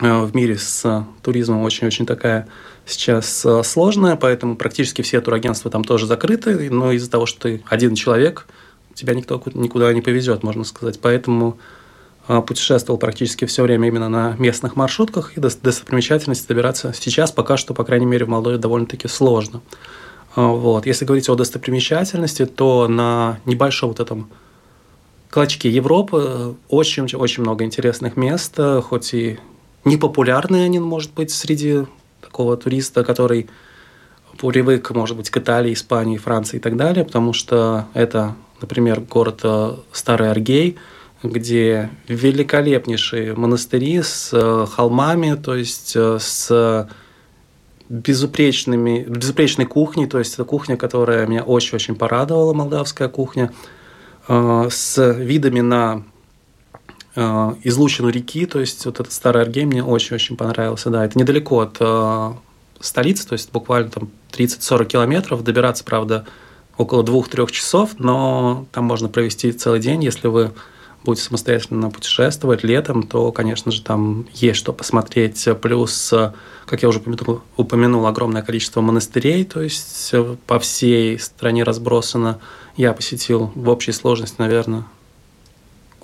а, 0.00 0.24
в 0.24 0.34
мире 0.34 0.58
с 0.58 1.06
туризмом 1.22 1.62
очень-очень 1.62 2.04
такая 2.04 2.46
сейчас 2.84 3.46
сложная, 3.64 4.16
поэтому 4.16 4.56
практически 4.56 5.00
все 5.00 5.22
турагентства 5.22 5.70
там 5.70 5.84
тоже 5.84 6.06
закрыты, 6.06 6.68
но 6.70 6.92
из-за 6.92 7.10
того, 7.10 7.24
что 7.24 7.40
ты 7.40 7.62
один 7.66 7.94
человек, 7.94 8.46
тебя 8.92 9.14
никто 9.14 9.42
никуда 9.54 9.90
не 9.94 10.02
повезет, 10.02 10.42
можно 10.42 10.64
сказать. 10.64 11.00
Поэтому 11.00 11.58
а, 11.58 11.83
путешествовал 12.26 12.98
практически 12.98 13.44
все 13.44 13.62
время 13.62 13.88
именно 13.88 14.08
на 14.08 14.34
местных 14.38 14.76
маршрутках, 14.76 15.36
и 15.36 15.40
до 15.40 15.50
достопримечательности 15.60 16.46
добираться 16.46 16.92
сейчас 16.94 17.30
пока 17.30 17.56
что, 17.56 17.74
по 17.74 17.84
крайней 17.84 18.06
мере, 18.06 18.24
в 18.24 18.28
Молдове 18.28 18.56
довольно-таки 18.56 19.08
сложно. 19.08 19.60
А, 20.34 20.48
вот. 20.48 20.86
Если 20.86 21.04
говорить 21.04 21.28
о 21.28 21.34
достопримечательности, 21.34 22.46
то 22.46 22.88
на 22.88 23.38
небольшом 23.44 23.90
вот 23.90 24.00
этом 24.00 24.30
клочке 25.30 25.68
Европы 25.68 26.54
очень-очень 26.68 27.42
много 27.42 27.64
интересных 27.64 28.16
мест, 28.16 28.58
хоть 28.84 29.12
и 29.12 29.38
непопулярные 29.84 30.64
они, 30.64 30.78
может 30.78 31.12
быть, 31.12 31.30
среди 31.30 31.84
такого 32.22 32.56
туриста, 32.56 33.04
который 33.04 33.48
привык, 34.38 34.90
может 34.92 35.16
быть, 35.16 35.30
к 35.30 35.36
Италии, 35.36 35.74
Испании, 35.74 36.16
Франции 36.16 36.56
и 36.56 36.60
так 36.60 36.76
далее, 36.76 37.04
потому 37.04 37.32
что 37.32 37.86
это, 37.94 38.34
например, 38.60 39.00
город 39.00 39.40
э, 39.42 39.76
Старый 39.92 40.30
Аргей– 40.30 40.76
где 41.24 41.90
великолепнейшие 42.06 43.34
монастыри 43.34 44.02
с 44.02 44.30
э, 44.32 44.66
холмами, 44.70 45.34
то 45.34 45.54
есть 45.54 45.94
э, 45.96 46.18
с 46.20 46.88
безупречными, 47.88 49.04
безупречной 49.08 49.66
кухней, 49.66 50.06
то 50.06 50.18
есть 50.18 50.34
это 50.34 50.44
кухня, 50.44 50.76
которая 50.76 51.26
меня 51.26 51.42
очень-очень 51.42 51.96
порадовала, 51.96 52.52
молдавская 52.52 53.08
кухня, 53.08 53.52
э, 54.28 54.68
с 54.70 55.12
видами 55.14 55.60
на 55.60 56.04
излучину 57.62 58.08
реки, 58.08 58.44
то 58.44 58.58
есть 58.58 58.86
вот 58.86 58.98
этот 58.98 59.12
старый 59.12 59.42
Аргей 59.42 59.66
мне 59.66 59.84
очень-очень 59.84 60.36
понравился, 60.36 60.90
да, 60.90 61.04
это 61.04 61.16
недалеко 61.16 61.60
от 61.60 61.80
столицы, 62.80 63.28
то 63.28 63.34
есть 63.34 63.52
буквально 63.52 63.88
там 63.90 64.10
30-40 64.32 64.84
километров, 64.86 65.44
добираться, 65.44 65.84
правда, 65.84 66.26
около 66.76 67.04
двух-трех 67.04 67.52
часов, 67.52 67.90
но 67.98 68.66
там 68.72 68.86
можно 68.86 69.08
провести 69.08 69.52
целый 69.52 69.78
день, 69.78 70.02
если 70.02 70.26
вы 70.26 70.50
будете 71.04 71.26
самостоятельно 71.26 71.90
путешествовать 71.90 72.64
летом, 72.64 73.02
то, 73.02 73.30
конечно 73.32 73.70
же, 73.70 73.82
там 73.82 74.26
есть 74.32 74.58
что 74.58 74.72
посмотреть. 74.72 75.46
Плюс, 75.60 76.12
как 76.66 76.82
я 76.82 76.88
уже 76.88 76.98
упомянул, 76.98 77.42
упомянул 77.56 78.06
огромное 78.06 78.42
количество 78.42 78.80
монастырей, 78.80 79.44
то 79.44 79.60
есть 79.60 80.14
по 80.46 80.58
всей 80.58 81.18
стране 81.18 81.62
разбросано. 81.62 82.38
Я 82.76 82.92
посетил 82.92 83.52
в 83.54 83.68
общей 83.68 83.92
сложности, 83.92 84.36
наверное, 84.38 84.84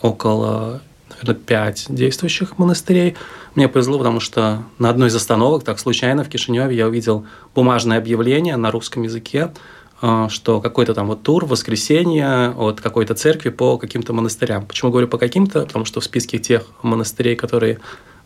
около, 0.00 0.82
наверное, 1.10 1.34
5 1.34 1.86
действующих 1.88 2.58
монастырей. 2.58 3.16
Мне 3.54 3.68
повезло, 3.68 3.98
потому 3.98 4.20
что 4.20 4.62
на 4.78 4.90
одной 4.90 5.08
из 5.08 5.14
остановок, 5.14 5.64
так 5.64 5.78
случайно, 5.78 6.24
в 6.24 6.28
Кишиневе 6.28 6.76
я 6.76 6.86
увидел 6.86 7.26
бумажное 7.54 7.98
объявление 7.98 8.56
на 8.56 8.70
русском 8.70 9.02
языке, 9.02 9.50
э, 9.50 9.79
что 10.28 10.60
какой-то 10.60 10.94
там 10.94 11.08
вот 11.08 11.22
тур 11.22 11.44
в 11.44 11.48
воскресенье 11.48 12.50
от 12.50 12.80
какой-то 12.80 13.14
церкви 13.14 13.50
по 13.50 13.76
каким-то 13.76 14.12
монастырям. 14.12 14.66
Почему 14.66 14.90
говорю 14.90 15.08
по 15.08 15.18
каким-то? 15.18 15.66
Потому 15.66 15.84
что 15.84 16.00
в 16.00 16.04
списке 16.04 16.38
тех 16.38 16.66
монастырей, 16.82 17.36
которые 17.36 17.80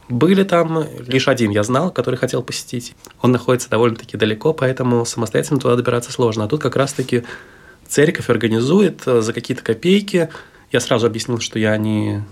были 0.09 0.45
там, 0.45 0.85
лишь 1.07 1.29
один 1.29 1.51
я 1.51 1.63
знал, 1.63 1.91
который 1.91 2.17
хотел 2.17 2.43
посетить. 2.43 2.95
Он 3.23 3.33
находится 3.33 3.71
довольно-таки 3.71 4.17
далеко, 4.17 4.53
поэтому 4.53 5.05
самостоятельно 5.05 5.59
туда 5.59 5.77
добираться 5.77 6.13
сложно. 6.13 6.45
А 6.45 6.49
тут 6.49 6.61
как 6.61 6.77
раз-таки 6.77 7.25
церковь 7.89 8.29
организует 8.29 9.03
э, 9.07 9.23
за 9.23 9.33
какие-то 9.33 9.63
копейки. 9.63 10.29
Я 10.71 10.81
сразу 10.81 11.07
объяснил, 11.07 11.41
что 11.41 11.59
я 11.59 11.77
не 11.79 12.23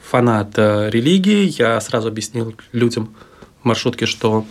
фанат 0.00 0.52
э, 0.56 0.88
религии. 0.90 1.54
Я 1.58 1.80
сразу 1.80 2.08
объяснил 2.08 2.54
людям 2.72 3.14
в 3.62 3.66
маршрутке, 3.66 4.06
что 4.06 4.46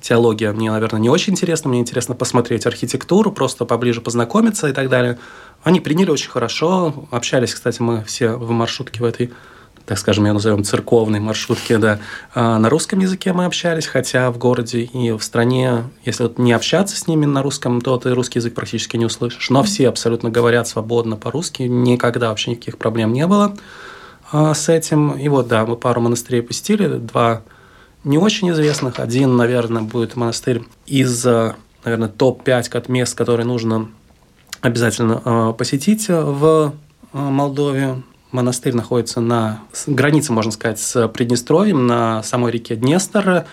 теология 0.00 0.52
мне, 0.52 0.70
наверное, 0.70 1.00
не 1.00 1.08
очень 1.08 1.32
интересна. 1.32 1.70
Мне 1.70 1.80
интересно 1.80 2.14
посмотреть 2.14 2.66
архитектуру, 2.66 3.32
просто 3.32 3.64
поближе 3.64 4.00
познакомиться 4.00 4.68
и 4.68 4.72
так 4.72 4.88
далее. 4.88 5.18
Они 5.62 5.80
приняли 5.80 6.10
очень 6.10 6.30
хорошо. 6.30 7.06
Общались, 7.10 7.54
кстати, 7.54 7.80
мы 7.80 8.04
все 8.04 8.32
в 8.32 8.50
маршрутке 8.50 9.00
в 9.00 9.04
этой 9.04 9.32
так 9.86 9.98
скажем, 9.98 10.24
ее 10.24 10.32
назовем 10.32 10.64
церковной 10.64 11.20
маршрутке, 11.20 11.76
да, 11.76 12.00
а 12.34 12.58
на 12.58 12.70
русском 12.70 13.00
языке 13.00 13.34
мы 13.34 13.44
общались, 13.44 13.86
хотя 13.86 14.30
в 14.30 14.38
городе 14.38 14.80
и 14.80 15.12
в 15.12 15.22
стране, 15.22 15.84
если 16.04 16.22
вот 16.22 16.38
не 16.38 16.52
общаться 16.52 16.96
с 16.96 17.06
ними 17.06 17.26
на 17.26 17.42
русском, 17.42 17.82
то 17.82 17.98
ты 17.98 18.14
русский 18.14 18.38
язык 18.38 18.54
практически 18.54 18.96
не 18.96 19.04
услышишь. 19.04 19.50
Но 19.50 19.62
все 19.62 19.88
абсолютно 19.88 20.30
говорят 20.30 20.66
свободно 20.68 21.16
по-русски, 21.16 21.64
никогда 21.64 22.30
вообще 22.30 22.52
никаких 22.52 22.78
проблем 22.78 23.12
не 23.12 23.26
было. 23.26 23.54
А, 24.32 24.54
с 24.54 24.68
этим. 24.68 25.12
И 25.12 25.28
вот, 25.28 25.48
да, 25.48 25.66
мы 25.66 25.76
пару 25.76 26.00
монастырей 26.00 26.42
посетили, 26.42 26.88
два 26.88 27.42
не 28.04 28.18
очень 28.18 28.50
известных. 28.50 29.00
Один, 29.00 29.36
наверное, 29.36 29.82
будет 29.82 30.16
монастырь 30.16 30.62
из, 30.86 31.24
а, 31.26 31.56
наверное, 31.84 32.08
топ-5 32.08 32.84
мест, 32.88 33.16
которые 33.16 33.46
нужно 33.46 33.90
обязательно 34.60 35.22
а, 35.24 35.52
посетить 35.52 36.06
в 36.08 36.74
Молдове. 37.12 38.02
Монастырь 38.32 38.74
находится 38.74 39.20
на 39.20 39.60
границе, 39.86 40.32
можно 40.32 40.50
сказать, 40.50 40.80
с 40.80 41.06
Приднестровьем, 41.08 41.86
на 41.86 42.22
самой 42.22 42.52
реке 42.52 42.74
Днестр. 42.74 43.46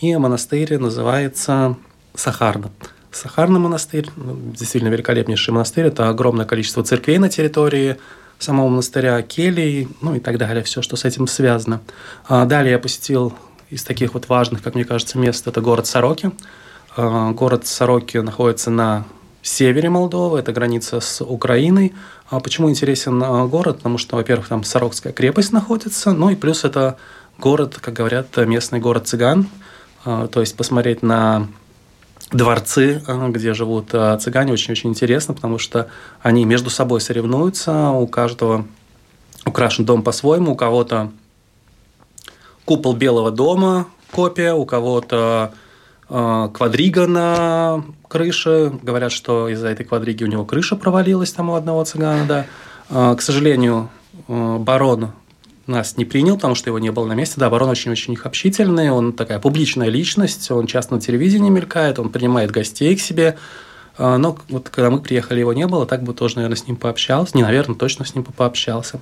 И 0.00 0.16
монастырь 0.16 0.78
называется 0.78 1.76
Сахарна. 2.14 2.70
Сахарный 3.10 3.58
монастырь, 3.58 4.08
ну, 4.14 4.38
действительно 4.52 4.90
великолепнейший 4.90 5.52
монастырь. 5.52 5.86
Это 5.86 6.08
огромное 6.08 6.46
количество 6.46 6.84
церквей 6.84 7.18
на 7.18 7.28
территории 7.28 7.96
самого 8.38 8.68
монастыря 8.68 9.20
келий, 9.22 9.88
ну 10.00 10.14
и 10.14 10.20
так 10.20 10.38
далее, 10.38 10.62
все, 10.62 10.82
что 10.82 10.96
с 10.96 11.04
этим 11.04 11.26
связано. 11.26 11.80
А 12.28 12.44
далее 12.44 12.72
я 12.72 12.78
посетил 12.78 13.34
из 13.70 13.82
таких 13.84 14.14
вот 14.14 14.28
важных, 14.28 14.62
как 14.62 14.74
мне 14.74 14.84
кажется, 14.84 15.18
мест, 15.18 15.46
это 15.46 15.60
город 15.60 15.86
Сороки. 15.86 16.30
А, 16.96 17.32
город 17.32 17.66
Сороки 17.66 18.18
находится 18.18 18.70
на 18.70 19.04
севере 19.42 19.90
Молдовы, 19.90 20.38
это 20.38 20.52
граница 20.52 21.00
с 21.00 21.22
Украиной. 21.22 21.94
А 22.30 22.40
почему 22.40 22.70
интересен 22.70 23.22
а, 23.22 23.46
город? 23.46 23.78
Потому 23.78 23.98
что, 23.98 24.16
во-первых, 24.16 24.48
там 24.48 24.64
Сорокская 24.64 25.12
крепость 25.12 25.52
находится, 25.52 26.12
ну 26.12 26.30
и 26.30 26.36
плюс 26.36 26.64
это 26.64 26.96
город, 27.38 27.78
как 27.80 27.94
говорят, 27.94 28.36
местный 28.36 28.80
город 28.80 29.06
цыган, 29.06 29.48
то 30.04 30.40
есть 30.40 30.56
посмотреть 30.56 31.02
на 31.02 31.46
дворцы, 32.30 33.02
э, 33.06 33.28
где 33.30 33.54
живут 33.54 33.90
э, 33.92 34.18
цыгане, 34.20 34.52
очень-очень 34.52 34.90
интересно, 34.90 35.34
потому 35.34 35.58
что 35.58 35.88
они 36.22 36.44
между 36.44 36.70
собой 36.70 37.00
соревнуются, 37.00 37.90
у 37.90 38.06
каждого 38.06 38.66
украшен 39.46 39.84
дом 39.84 40.02
по-своему, 40.02 40.52
у 40.52 40.56
кого-то 40.56 41.10
купол 42.68 42.92
Белого 42.92 43.30
дома, 43.30 43.86
копия, 44.10 44.52
у 44.52 44.66
кого-то 44.66 45.52
э, 46.10 46.48
квадрига 46.52 47.06
на 47.06 47.82
крыше. 48.08 48.78
Говорят, 48.82 49.10
что 49.10 49.48
из-за 49.48 49.68
этой 49.68 49.86
квадриги 49.86 50.22
у 50.22 50.26
него 50.26 50.44
крыша 50.44 50.76
провалилась 50.76 51.32
там 51.32 51.48
у 51.48 51.54
одного 51.54 51.82
цыгана, 51.84 52.26
да. 52.26 53.14
К 53.14 53.22
сожалению, 53.22 53.88
барон 54.28 55.12
нас 55.66 55.96
не 55.96 56.04
принял, 56.04 56.34
потому 56.34 56.54
что 56.54 56.68
его 56.68 56.78
не 56.78 56.90
было 56.90 57.06
на 57.06 57.14
месте. 57.14 57.40
Да, 57.40 57.48
барон 57.48 57.70
очень-очень 57.70 58.18
общительный, 58.22 58.90
он 58.90 59.14
такая 59.14 59.38
публичная 59.38 59.88
личность, 59.88 60.50
он 60.50 60.66
часто 60.66 60.94
на 60.94 61.00
телевидении 61.00 61.48
мелькает, 61.48 61.98
он 61.98 62.10
принимает 62.10 62.50
гостей 62.50 62.94
к 62.96 63.00
себе. 63.00 63.38
Но 63.98 64.38
вот 64.50 64.68
когда 64.68 64.90
мы 64.90 65.00
приехали, 65.00 65.40
его 65.40 65.54
не 65.54 65.66
было, 65.66 65.86
так 65.86 66.02
бы 66.02 66.12
тоже, 66.12 66.36
наверное, 66.36 66.56
с 66.56 66.66
ним 66.66 66.76
пообщался. 66.76 67.34
Не, 67.34 67.42
наверное, 67.42 67.76
точно 67.76 68.04
с 68.04 68.14
ним 68.14 68.24
пообщался. 68.24 69.00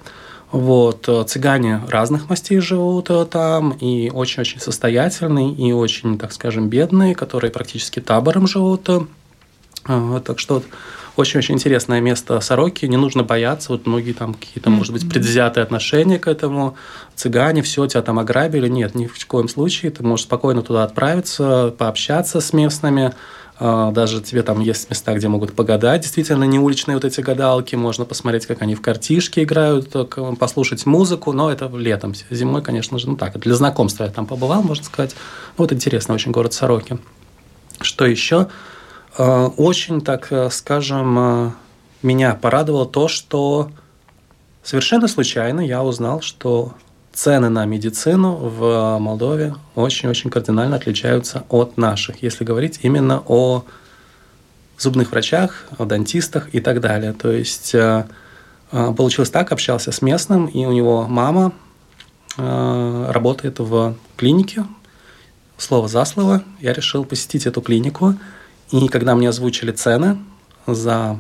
Вот. 0.53 1.09
Э, 1.09 1.25
цыгане 1.27 1.83
разных 1.89 2.29
мастей 2.31 2.61
живут 2.61 3.11
э, 3.11 3.27
там, 3.27 3.73
и 3.73 4.11
очень-очень 4.11 4.61
состоятельные, 4.61 5.53
и 5.53 5.73
очень, 5.73 6.19
так 6.19 6.33
скажем, 6.33 6.69
бедные, 6.69 7.15
которые 7.15 7.51
практически 7.51 8.01
табором 8.01 8.47
живут. 8.47 8.89
Э, 8.89 10.21
так 10.25 10.39
что 10.39 10.63
очень-очень 11.17 11.55
интересное 11.55 12.01
место 12.01 12.41
Сороки, 12.41 12.85
не 12.85 12.99
нужно 12.99 13.23
бояться, 13.23 13.73
вот 13.73 13.87
многие 13.87 14.13
там 14.13 14.35
какие-то, 14.35 14.69
может 14.69 14.93
быть, 14.93 15.09
предвзятые 15.09 15.65
отношения 15.65 16.19
к 16.19 16.29
этому, 16.29 16.77
цыгане, 17.15 17.63
все, 17.63 17.87
тебя 17.87 18.03
там 18.03 18.19
ограбили, 18.19 18.69
нет, 18.69 18.95
ни 18.95 19.07
в 19.07 19.27
коем 19.27 19.49
случае, 19.49 19.91
ты 19.91 20.03
можешь 20.03 20.27
спокойно 20.27 20.63
туда 20.63 20.85
отправиться, 20.85 21.75
пообщаться 21.77 22.41
с 22.41 22.53
местными, 22.53 23.15
даже 23.59 24.21
тебе 24.21 24.43
там 24.43 24.61
есть 24.61 24.91
места, 24.91 25.15
где 25.15 25.29
могут 25.29 25.55
погадать. 25.55 26.03
Действительно, 26.03 26.45
не 26.45 26.59
уличные 26.59 26.97
вот 26.97 27.05
эти 27.05 27.21
гадалки. 27.21 27.75
Можно 27.75 28.05
посмотреть, 28.05 28.47
как 28.47 28.61
они 28.63 28.75
в 28.75 28.83
картишки 28.83 29.41
играют, 29.41 29.95
послушать 30.39 30.85
музыку. 30.85 31.33
Но 31.33 31.51
это 31.51 31.67
летом. 31.75 32.15
Зимой, 32.31 32.63
конечно 32.63 32.99
же, 32.99 33.09
ну 33.09 33.17
так. 33.17 33.39
Для 33.39 33.55
знакомства 33.55 34.05
я 34.05 34.11
там 34.11 34.27
побывал, 34.27 34.63
можно 34.63 34.85
сказать. 34.85 35.17
Вот 35.57 35.73
интересно 35.73 36.15
очень 36.15 36.33
город 36.33 36.53
Сороки. 36.53 36.99
Что 37.81 38.07
еще? 38.07 38.49
Э, 39.19 39.49
очень, 39.57 40.01
так 40.01 40.29
э, 40.31 40.51
скажем, 40.51 41.19
э, 41.19 41.51
меня 42.03 42.35
порадовало 42.35 42.87
то, 42.87 43.09
что 43.09 43.71
совершенно 44.63 45.09
случайно 45.09 45.61
я 45.61 45.83
узнал, 45.83 46.21
что 46.21 46.75
цены 47.17 47.49
на 47.49 47.65
медицину 47.65 48.37
в 48.37 48.99
Молдове 48.99 49.55
очень-очень 49.75 50.31
кардинально 50.31 50.77
отличаются 50.77 51.45
от 51.49 51.77
наших, 51.77 52.23
если 52.23 52.45
говорить 52.45 52.81
именно 52.83 53.23
о 53.27 53.65
зубных 54.79 55.11
врачах, 55.11 55.65
о 55.79 55.87
дантистах 55.87 56.55
и 56.55 56.61
так 56.61 56.81
далее. 56.81 57.13
То 57.13 57.33
есть 57.33 57.75
получилось 58.71 59.31
так, 59.31 59.51
общался 59.51 59.91
с 59.91 60.03
местным, 60.03 60.47
и 60.47 60.67
у 60.67 60.73
него 60.73 61.07
мама 61.09 61.53
работает 62.37 63.59
в 63.59 63.97
клинике, 64.17 64.65
слово 65.57 65.89
за 65.89 66.05
слово, 66.05 66.43
я 66.61 66.75
решил 66.75 67.05
посетить 67.05 67.47
эту 67.47 67.63
клинику– 67.63 68.15
и 68.71 68.89
когда 68.89 69.15
мне 69.15 69.29
озвучили 69.29 69.71
цены 69.71 70.19
за 70.67 71.19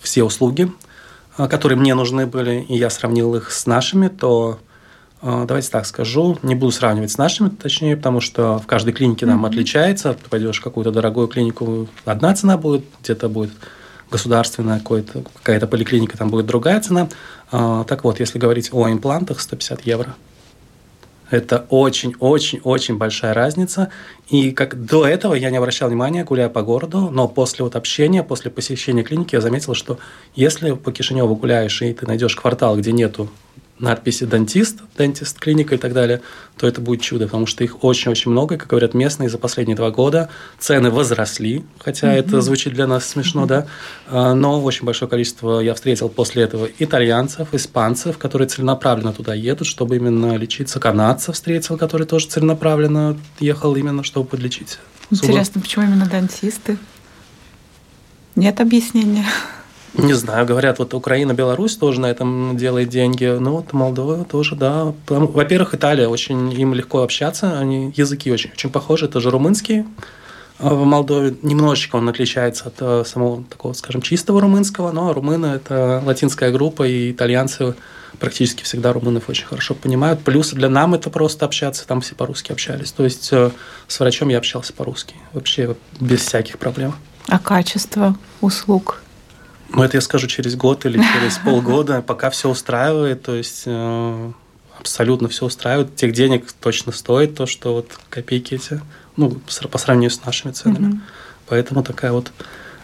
все 0.00 0.22
услуги, 0.22 0.70
э, 0.70 0.83
которые 1.36 1.78
мне 1.78 1.94
нужны 1.94 2.26
были, 2.26 2.64
и 2.68 2.76
я 2.76 2.90
сравнил 2.90 3.34
их 3.34 3.50
с 3.50 3.66
нашими, 3.66 4.08
то 4.08 4.58
э, 5.22 5.44
давайте 5.46 5.70
так 5.70 5.86
скажу, 5.86 6.38
не 6.42 6.54
буду 6.54 6.72
сравнивать 6.72 7.10
с 7.10 7.18
нашими, 7.18 7.48
точнее, 7.48 7.96
потому 7.96 8.20
что 8.20 8.58
в 8.58 8.66
каждой 8.66 8.92
клинике 8.92 9.26
нам 9.26 9.44
mm-hmm. 9.44 9.48
отличается. 9.48 10.14
Ты 10.14 10.28
пойдешь 10.28 10.60
в 10.60 10.62
какую-то 10.62 10.90
дорогую 10.90 11.28
клинику, 11.28 11.88
одна 12.04 12.34
цена 12.34 12.56
будет, 12.56 12.84
где-то 13.02 13.28
будет 13.28 13.52
государственная 14.10 14.80
какая-то 14.80 15.66
поликлиника, 15.66 16.16
там 16.16 16.30
будет 16.30 16.46
другая 16.46 16.80
цена. 16.80 17.08
Э, 17.52 17.84
так 17.86 18.04
вот, 18.04 18.20
если 18.20 18.38
говорить 18.38 18.70
о 18.72 18.88
имплантах, 18.88 19.40
150 19.40 19.86
евро– 19.86 20.14
это 21.30 21.66
очень-очень-очень 21.68 22.96
большая 22.96 23.34
разница. 23.34 23.90
И 24.28 24.50
как 24.52 24.84
до 24.84 25.06
этого 25.06 25.34
я 25.34 25.50
не 25.50 25.56
обращал 25.56 25.88
внимания, 25.88 26.24
гуляя 26.24 26.48
по 26.48 26.62
городу, 26.62 27.10
но 27.10 27.28
после 27.28 27.64
вот 27.64 27.76
общения, 27.76 28.22
после 28.22 28.50
посещения 28.50 29.02
клиники 29.02 29.34
я 29.34 29.40
заметил, 29.40 29.74
что 29.74 29.98
если 30.34 30.72
по 30.72 30.92
Кишиневу 30.92 31.36
гуляешь 31.36 31.82
и 31.82 31.92
ты 31.92 32.06
найдешь 32.06 32.36
квартал, 32.36 32.76
где 32.76 32.92
нету 32.92 33.28
надписи 33.78 34.24
«дантист», 34.24 34.80
«дентист», 34.96 35.38
клиника 35.38 35.74
и 35.74 35.78
так 35.78 35.92
далее, 35.92 36.22
то 36.56 36.66
это 36.66 36.80
будет 36.80 37.00
чудо, 37.00 37.26
потому 37.26 37.46
что 37.46 37.64
их 37.64 37.82
очень-очень 37.82 38.30
много, 38.30 38.54
и, 38.54 38.58
как 38.58 38.68
говорят 38.68 38.94
местные, 38.94 39.28
за 39.28 39.38
последние 39.38 39.76
два 39.76 39.90
года 39.90 40.30
цены 40.58 40.90
возросли, 40.90 41.64
хотя 41.78 42.08
mm-hmm. 42.08 42.18
это 42.18 42.40
звучит 42.40 42.72
для 42.74 42.86
нас 42.86 43.06
смешно, 43.06 43.44
mm-hmm. 43.44 43.48
да, 43.48 43.66
а, 44.08 44.34
но 44.34 44.62
очень 44.62 44.84
большое 44.84 45.10
количество 45.10 45.60
я 45.60 45.74
встретил 45.74 46.08
после 46.08 46.44
этого 46.44 46.68
итальянцев, 46.78 47.52
испанцев, 47.52 48.18
которые 48.18 48.48
целенаправленно 48.48 49.12
туда 49.12 49.34
едут, 49.34 49.66
чтобы 49.66 49.96
именно 49.96 50.36
лечиться, 50.36 50.78
канадцев 50.78 51.34
встретил, 51.34 51.76
который 51.76 52.06
тоже 52.06 52.28
целенаправленно 52.28 53.18
ехал 53.40 53.74
именно, 53.74 54.04
чтобы 54.04 54.28
подлечить. 54.28 54.78
Интересно, 55.10 55.60
почему 55.60 55.84
именно 55.84 56.06
дантисты? 56.06 56.78
Нет 58.36 58.60
объяснения. 58.60 59.26
Не 59.96 60.12
знаю, 60.14 60.44
говорят, 60.44 60.80
вот 60.80 60.92
Украина, 60.92 61.34
Беларусь 61.34 61.76
тоже 61.76 62.00
на 62.00 62.06
этом 62.06 62.56
делает 62.56 62.88
деньги. 62.88 63.26
Ну, 63.26 63.52
вот 63.52 63.72
Молдова 63.72 64.24
тоже, 64.24 64.56
да. 64.56 64.92
Во-первых, 65.08 65.74
Италия, 65.74 66.08
очень 66.08 66.52
им 66.52 66.74
легко 66.74 67.02
общаться, 67.02 67.58
они 67.58 67.92
языки 67.96 68.32
очень, 68.32 68.50
очень 68.50 68.70
похожи, 68.70 69.06
это 69.06 69.20
же 69.20 69.30
румынский. 69.30 69.84
в 70.58 70.84
Молдове. 70.84 71.36
Немножечко 71.42 71.96
он 71.96 72.08
отличается 72.08 72.68
от 72.68 72.74
э, 72.80 73.04
самого 73.06 73.44
такого, 73.44 73.72
скажем, 73.72 74.02
чистого 74.02 74.40
румынского, 74.40 74.92
но 74.92 75.12
румыны– 75.12 75.46
это 75.56 76.02
латинская 76.04 76.50
группа, 76.50 76.86
и 76.86 77.12
итальянцы 77.12 77.74
практически 78.18 78.62
всегда 78.62 78.92
румынов 78.92 79.28
очень 79.28 79.46
хорошо 79.46 79.74
понимают. 79.74 80.20
Плюс 80.20 80.50
для 80.50 80.68
нам 80.68 80.94
это 80.94 81.10
просто 81.10 81.44
общаться, 81.44 81.86
там 81.86 82.00
все 82.00 82.14
по-русски 82.14 82.52
общались. 82.52 82.92
То 82.92 83.04
есть 83.04 83.28
э, 83.32 83.50
с 83.88 84.00
врачом 84.00 84.28
я 84.28 84.38
общался 84.38 84.72
по-русски, 84.72 85.14
вообще 85.32 85.76
без 86.00 86.20
всяких 86.20 86.58
проблем. 86.58 86.94
А 87.28 87.38
качество 87.38 88.16
услуг? 88.40 89.03
Ну, 89.70 89.82
это 89.82 89.96
я 89.96 90.00
скажу 90.00 90.26
через 90.26 90.56
год 90.56 90.84
или 90.86 90.98
через 90.98 91.38
полгода, 91.38 92.02
пока 92.02 92.30
все 92.30 92.48
устраивает, 92.48 93.22
то 93.22 93.34
есть 93.34 93.62
э, 93.66 94.32
абсолютно 94.78 95.28
все 95.28 95.46
устраивает. 95.46 95.96
Тех 95.96 96.12
денег 96.12 96.52
точно 96.52 96.92
стоит 96.92 97.34
то, 97.34 97.46
что 97.46 97.74
вот 97.74 97.90
копейки 98.10 98.54
эти 98.54 98.80
ну, 99.16 99.40
по 99.70 99.78
сравнению 99.78 100.10
с 100.10 100.24
нашими 100.24 100.52
ценами. 100.52 100.92
Угу. 100.92 101.00
Поэтому 101.46 101.82
такая 101.82 102.12
вот 102.12 102.32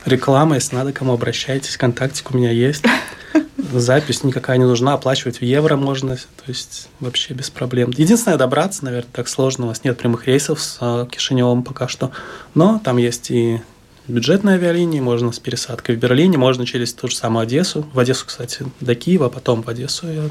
реклама, 0.05 0.57
если 0.57 0.77
надо, 0.77 0.93
кому 0.93 1.13
обращайтесь, 1.13 1.77
контактик 1.77 2.31
у 2.31 2.37
меня 2.37 2.51
есть. 2.51 2.85
Запись 3.73 4.25
никакая 4.25 4.57
не 4.57 4.65
нужна, 4.65 4.95
оплачивать 4.95 5.41
в 5.41 5.43
евро 5.43 5.77
можно, 5.77 6.17
то 6.17 6.45
есть 6.47 6.89
вообще 6.99 7.35
без 7.35 7.51
проблем. 7.51 7.93
Единственное, 7.97 8.39
добраться, 8.39 8.85
наверное, 8.85 9.11
так 9.13 9.29
сложно, 9.29 9.67
у 9.67 9.69
нас 9.69 9.85
нет 9.85 9.99
прямых 9.99 10.27
рейсов 10.27 10.61
с 10.61 10.79
а, 10.81 11.07
Кишиневым 11.07 11.63
пока 11.63 11.87
что, 11.87 12.11
но 12.55 12.81
там 12.83 12.97
есть 12.97 13.31
и 13.31 13.61
бюджетные 14.09 14.57
авиалинии, 14.57 15.01
можно 15.01 15.33
с 15.33 15.39
пересадкой 15.39 15.97
в 15.97 15.99
Берлине, 15.99 16.39
можно 16.39 16.67
через 16.67 16.93
ту 16.93 17.09
же 17.09 17.17
самую 17.17 17.45
Одессу. 17.45 17.87
В 17.93 17.99
Одессу, 17.99 18.27
кстати, 18.27 18.67
до 18.81 18.95
Киева, 18.95 19.27
а 19.27 19.29
потом 19.29 19.63
в 19.63 19.69
Одессу 19.69 20.11
я 20.11 20.23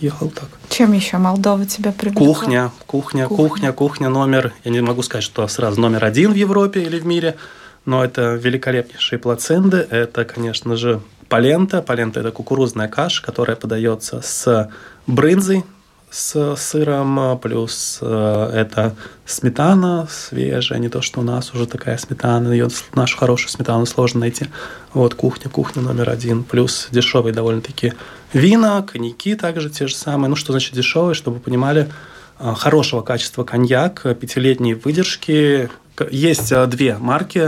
ехал 0.00 0.28
так. 0.30 0.48
Чем 0.68 0.92
еще 0.92 1.18
Молдова 1.18 1.66
тебя 1.66 1.92
привлекла? 1.92 2.26
Кухня, 2.26 2.70
кухня, 2.86 3.26
кухня, 3.26 3.48
кухня, 3.48 3.72
кухня, 3.72 4.08
номер. 4.08 4.52
Я 4.64 4.70
не 4.70 4.80
могу 4.80 5.02
сказать, 5.02 5.24
что 5.24 5.46
сразу 5.48 5.80
номер 5.80 6.04
один 6.04 6.32
в 6.32 6.36
Европе 6.36 6.82
или 6.82 6.98
в 6.98 7.06
мире, 7.06 7.36
но 7.84 8.04
это 8.04 8.34
великолепнейшие 8.34 9.18
плаценты. 9.18 9.78
Это, 9.90 10.24
конечно 10.24 10.76
же, 10.76 11.00
полента. 11.28 11.82
Полента– 11.82 12.20
это 12.20 12.30
кукурузная 12.30 12.88
каша, 12.88 13.22
которая 13.22 13.56
подается 13.56 14.20
с 14.22 14.70
брынзой, 15.06 15.64
с 16.10 16.56
сыром, 16.56 17.38
плюс 17.38 17.98
э, 18.00 18.50
это 18.54 18.96
сметана 19.26 20.06
свежая, 20.10 20.78
не 20.78 20.88
то, 20.88 21.02
что 21.02 21.20
у 21.20 21.22
нас 21.22 21.52
уже 21.52 21.66
такая 21.66 21.98
сметана, 21.98 22.50
ее, 22.50 22.68
нашу 22.94 23.18
хорошую 23.18 23.50
сметану 23.50 23.84
сложно 23.84 24.20
найти. 24.20 24.46
Вот 24.94 25.14
кухня, 25.14 25.50
кухня 25.50 25.82
номер 25.82 26.08
один, 26.08 26.44
плюс 26.44 26.88
дешевые 26.90 27.34
довольно-таки 27.34 27.92
вина, 28.32 28.82
коньяки 28.82 29.34
также 29.34 29.68
те 29.68 29.86
же 29.86 29.94
самые. 29.94 30.30
Ну, 30.30 30.36
что 30.36 30.52
значит 30.52 30.74
дешевые, 30.74 31.14
чтобы 31.14 31.36
вы 31.36 31.42
понимали, 31.42 31.90
э, 32.38 32.54
хорошего 32.56 33.02
качества 33.02 33.44
коньяк, 33.44 34.06
пятилетней 34.18 34.74
выдержки. 34.74 35.68
Есть 36.10 36.52
э, 36.52 36.66
две 36.66 36.96
марки 36.96 37.40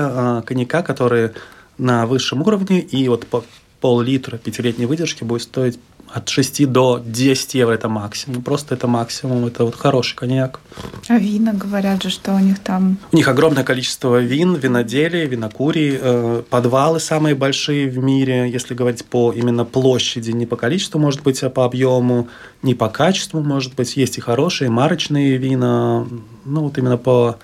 коньяка, 0.45 0.83
которые 0.83 1.33
на 1.79 2.05
высшем 2.05 2.43
уровне, 2.43 2.81
и 2.81 3.09
вот 3.09 3.27
по 3.27 3.43
пол-литра 3.81 4.39
пятилетней 4.39 4.87
выдержки 4.87 5.25
будет 5.25 5.43
стоить 5.43 5.79
от 6.13 6.29
6 6.29 6.67
до 6.67 7.01
10 7.05 7.55
евро 7.55 7.75
это 7.75 7.89
максимум. 7.89 8.43
Просто 8.43 8.75
это 8.75 8.87
максимум. 8.89 9.47
Это 9.47 9.65
вот 9.65 9.77
хороший 9.77 10.17
коньяк. 10.17 10.61
А 11.09 11.19
вина, 11.19 11.53
говорят 11.53 12.03
же, 12.03 12.11
что 12.11 12.35
у 12.35 12.39
них 12.39 12.59
там... 12.59 12.99
У 13.13 13.17
них 13.17 13.29
огромное 13.29 13.65
количество 13.65 14.21
вин, 14.21 14.55
виноделий, 14.55 15.27
винокурий, 15.27 15.99
э, 16.01 16.43
подвалы 16.51 16.99
самые 16.99 17.35
большие 17.35 17.89
в 17.89 17.99
мире, 17.99 18.51
если 18.51 18.75
говорить 18.75 19.05
по 19.05 19.33
именно 19.33 19.65
площади, 19.65 20.33
не 20.33 20.47
по 20.47 20.57
количеству, 20.57 20.99
может 20.99 21.23
быть, 21.23 21.43
а 21.43 21.51
по 21.51 21.65
объему, 21.65 22.29
не 22.63 22.75
по 22.75 22.89
качеству, 22.89 23.41
может 23.41 23.75
быть. 23.75 23.97
Есть 23.97 24.19
и 24.19 24.21
хорошие 24.21 24.69
марочные 24.69 25.37
вина, 25.37 26.07
ну 26.45 26.63
вот 26.63 26.77
именно 26.77 26.97
по 26.97 27.39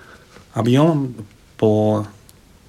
объемам, 0.55 1.15
по 1.57 2.07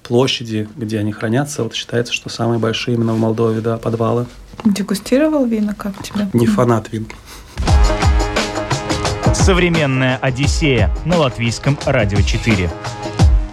площади, 0.08 0.68
где 0.74 0.98
они 0.98 1.12
хранятся, 1.12 1.62
вот 1.62 1.74
считается, 1.74 2.12
что 2.12 2.30
самые 2.30 2.58
большие 2.58 2.96
именно 2.96 3.12
в 3.12 3.18
Молдове, 3.18 3.60
да, 3.60 3.76
подвалы. 3.76 4.26
Дегустировал 4.64 5.46
вина, 5.46 5.74
как 5.74 6.02
тебе? 6.02 6.28
Не 6.32 6.46
фанат 6.46 6.90
вин. 6.90 7.06
Современная 9.34 10.16
Одиссея 10.16 10.90
на 11.04 11.18
латвийском 11.18 11.78
радио 11.84 12.20
4. 12.20 12.70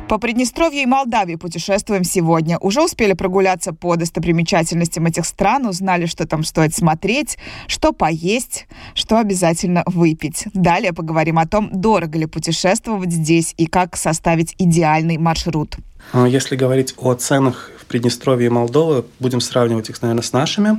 По 0.08 0.20
Приднестровью 0.20 0.84
и 0.84 0.86
Молдавии 0.86 1.34
путешествуем 1.34 2.04
сегодня. 2.04 2.60
Уже 2.60 2.84
успели 2.84 3.13
прогуляться 3.13 3.74
по 3.74 3.96
достопримечательностям 3.96 5.08
этих 5.08 5.26
стран, 5.26 5.65
узнали, 5.65 6.06
что 6.06 6.28
там 6.28 6.44
стоит 6.44 6.76
смотреть, 6.76 7.39
что 7.68 7.91
поесть, 7.91 8.68
что 8.94 9.18
обязательно 9.18 9.82
выпить. 9.88 10.46
Далее 10.54 10.94
поговорим 10.94 11.39
о 11.39 11.48
том, 11.48 11.72
дорого 11.74 12.20
ли 12.20 12.28
путешествовать 12.28 13.12
здесь 13.12 13.56
и 13.58 13.65
как 13.65 13.98
составить 13.98 14.54
идеальный 14.60 15.18
маршрут. 15.18 15.78
А 16.13 16.28
если 16.28 16.56
говорить 16.56 16.94
о 16.98 17.15
ценах 17.15 17.72
в 17.80 17.86
Приднестровье 17.86 18.46
и 18.46 18.50
Молдове, 18.50 19.06
будем 19.20 19.41
сравнивать 19.41 19.89
их, 19.89 20.00
наверное, 20.04 20.22
с 20.22 20.34
нашими. 20.34 20.78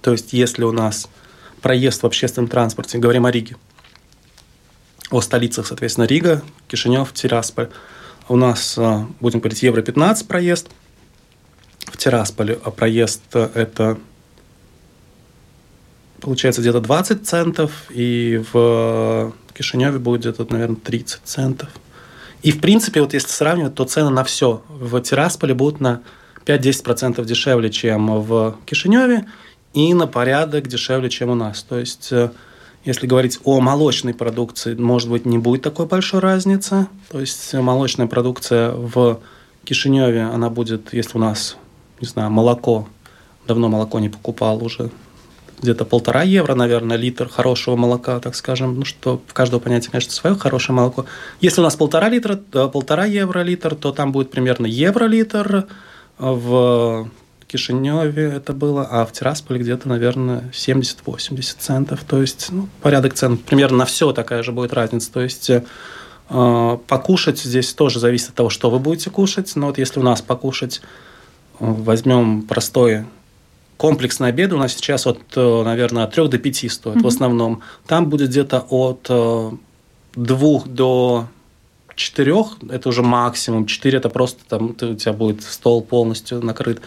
То 0.00 0.12
есть, 0.12 0.32
если 0.32 0.64
у 0.64 0.72
нас 0.72 1.08
проезд 1.60 2.02
в 2.02 2.06
общественном 2.06 2.48
транспорте, 2.48 2.96
говорим 2.96 3.26
о 3.26 3.30
Риге, 3.30 3.56
о 5.10 5.20
столицах, 5.20 5.66
соответственно, 5.66 6.06
Рига, 6.06 6.42
Кишинев, 6.66 7.12
Тирасполь, 7.12 7.68
у 8.28 8.36
нас, 8.36 8.76
а, 8.78 9.06
будем 9.20 9.40
говорить, 9.40 9.62
евро 9.62 9.82
15 9.82 10.26
проезд, 10.26 10.68
в 11.86 11.96
Тирасполе 11.96 12.58
а 12.64 12.70
проезд 12.70 13.22
это 13.34 13.98
получается 16.20 16.60
где-то 16.60 16.80
20 16.80 17.26
центов, 17.26 17.84
и 17.90 18.42
в 18.52 19.32
Кишиневе 19.54 19.98
будет 19.98 20.20
где-то, 20.22 20.46
наверное, 20.50 20.76
30 20.76 21.20
центов– 21.24 21.68
и, 22.46 22.52
в 22.52 22.60
принципе, 22.60 23.00
вот 23.00 23.12
если 23.12 23.28
сравнивать, 23.28 23.74
то 23.74 23.84
цены 23.84 24.10
на 24.10 24.22
все 24.22 24.62
в 24.68 25.00
Тирасполе 25.00 25.52
будут 25.52 25.80
на 25.80 26.02
5-10% 26.44 27.24
дешевле, 27.24 27.70
чем 27.70 28.22
в 28.22 28.56
Кишиневе, 28.66 29.26
и 29.74 29.92
на 29.94 30.06
порядок 30.06 30.68
дешевле, 30.68 31.10
чем 31.10 31.30
у 31.30 31.34
нас. 31.34 31.64
То 31.64 31.78
есть, 31.78 32.12
э, 32.12 32.30
если 32.86 33.06
говорить 33.06 33.38
о 33.44 33.60
молочной 33.60 34.14
продукции, 34.14 34.74
может 34.74 35.10
быть, 35.10 35.26
не 35.26 35.36
будет 35.36 35.60
такой 35.60 35.84
большой 35.84 36.20
разницы. 36.20 36.86
То 37.10 37.20
есть, 37.20 37.52
молочная 37.52 38.06
продукция 38.06 38.70
в 38.70 39.20
Кишиневе, 39.64 40.22
она 40.22 40.48
будет, 40.48 40.94
если 40.94 41.18
у 41.18 41.20
нас, 41.20 41.56
не 42.00 42.06
знаю, 42.06 42.30
молоко, 42.30 42.88
давно 43.46 43.68
молоко 43.68 43.98
не 43.98 44.08
покупал 44.08 44.64
уже, 44.64 44.90
где-то 45.60 45.84
полтора 45.84 46.22
евро, 46.22 46.54
наверное, 46.54 46.96
литр 46.96 47.28
хорошего 47.28 47.76
молока, 47.76 48.20
так 48.20 48.34
скажем. 48.34 48.78
Ну, 48.78 48.84
что 48.84 49.20
в 49.26 49.32
каждого 49.32 49.58
понятия, 49.58 49.90
конечно, 49.90 50.12
свое 50.12 50.36
хорошее 50.36 50.76
молоко. 50.76 51.06
Если 51.40 51.60
у 51.60 51.64
нас 51.64 51.76
полтора 51.76 52.08
литра, 52.08 52.36
полтора 52.36 53.06
евро 53.06 53.40
литр, 53.40 53.74
то 53.74 53.90
там 53.90 54.12
будет 54.12 54.30
примерно 54.30 54.66
евро 54.66 55.06
литр. 55.06 55.66
В 56.18 57.10
Кишиневе 57.46 58.24
это 58.24 58.52
было, 58.52 58.86
а 58.90 59.06
в 59.06 59.12
Тирасполе 59.12 59.60
где-то, 59.60 59.88
наверное, 59.88 60.50
70-80 60.52 61.56
центов. 61.58 62.04
То 62.04 62.20
есть 62.20 62.48
ну, 62.50 62.68
порядок 62.82 63.14
цен 63.14 63.38
примерно 63.38 63.78
на 63.78 63.84
все 63.84 64.12
такая 64.12 64.42
же 64.42 64.52
будет 64.52 64.72
разница. 64.72 65.12
То 65.12 65.20
есть 65.20 65.50
э, 65.50 66.78
покушать 66.86 67.38
здесь 67.38 67.72
тоже 67.72 68.00
зависит 68.00 68.30
от 68.30 68.34
того, 68.34 68.50
что 68.50 68.70
вы 68.70 68.78
будете 68.78 69.10
кушать. 69.10 69.54
Но 69.54 69.68
вот 69.68 69.78
если 69.78 70.00
у 70.00 70.02
нас 70.02 70.22
покушать, 70.22 70.82
возьмем 71.58 72.42
простое 72.42 73.06
комплексные 73.76 74.30
обеды 74.30 74.54
у 74.54 74.58
нас 74.58 74.74
сейчас 74.74 75.06
от, 75.06 75.20
э, 75.36 75.62
наверное, 75.62 76.04
от 76.04 76.14
3 76.14 76.28
до 76.28 76.38
5 76.38 76.72
стоят 76.72 76.96
mm-hmm. 76.98 77.02
в 77.02 77.06
основном. 77.06 77.62
Там 77.86 78.08
будет 78.08 78.30
где-то 78.30 78.66
от 78.68 79.02
2 79.04 79.56
э, 80.16 80.60
до 80.66 81.28
4, 81.94 82.34
это 82.70 82.88
уже 82.88 83.02
максимум. 83.02 83.66
4 83.66 83.98
это 83.98 84.08
просто 84.08 84.40
там 84.48 84.70
у 84.70 84.74
тебя 84.74 85.12
будет 85.12 85.42
стол 85.42 85.82
полностью 85.82 86.44
накрыт. 86.44 86.80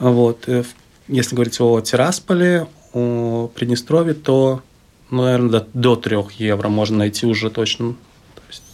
Вот. 0.00 0.48
Э, 0.48 0.64
если 1.06 1.34
говорить 1.36 1.60
о 1.60 1.80
Тирасполе, 1.80 2.66
о 2.92 3.50
Приднестровье, 3.54 4.14
то, 4.14 4.62
ну, 5.10 5.22
наверное, 5.22 5.60
до, 5.60 5.66
до 5.74 5.96
3 5.96 6.16
евро 6.38 6.68
можно 6.68 6.98
найти 6.98 7.26
уже 7.26 7.50
точно. 7.50 7.94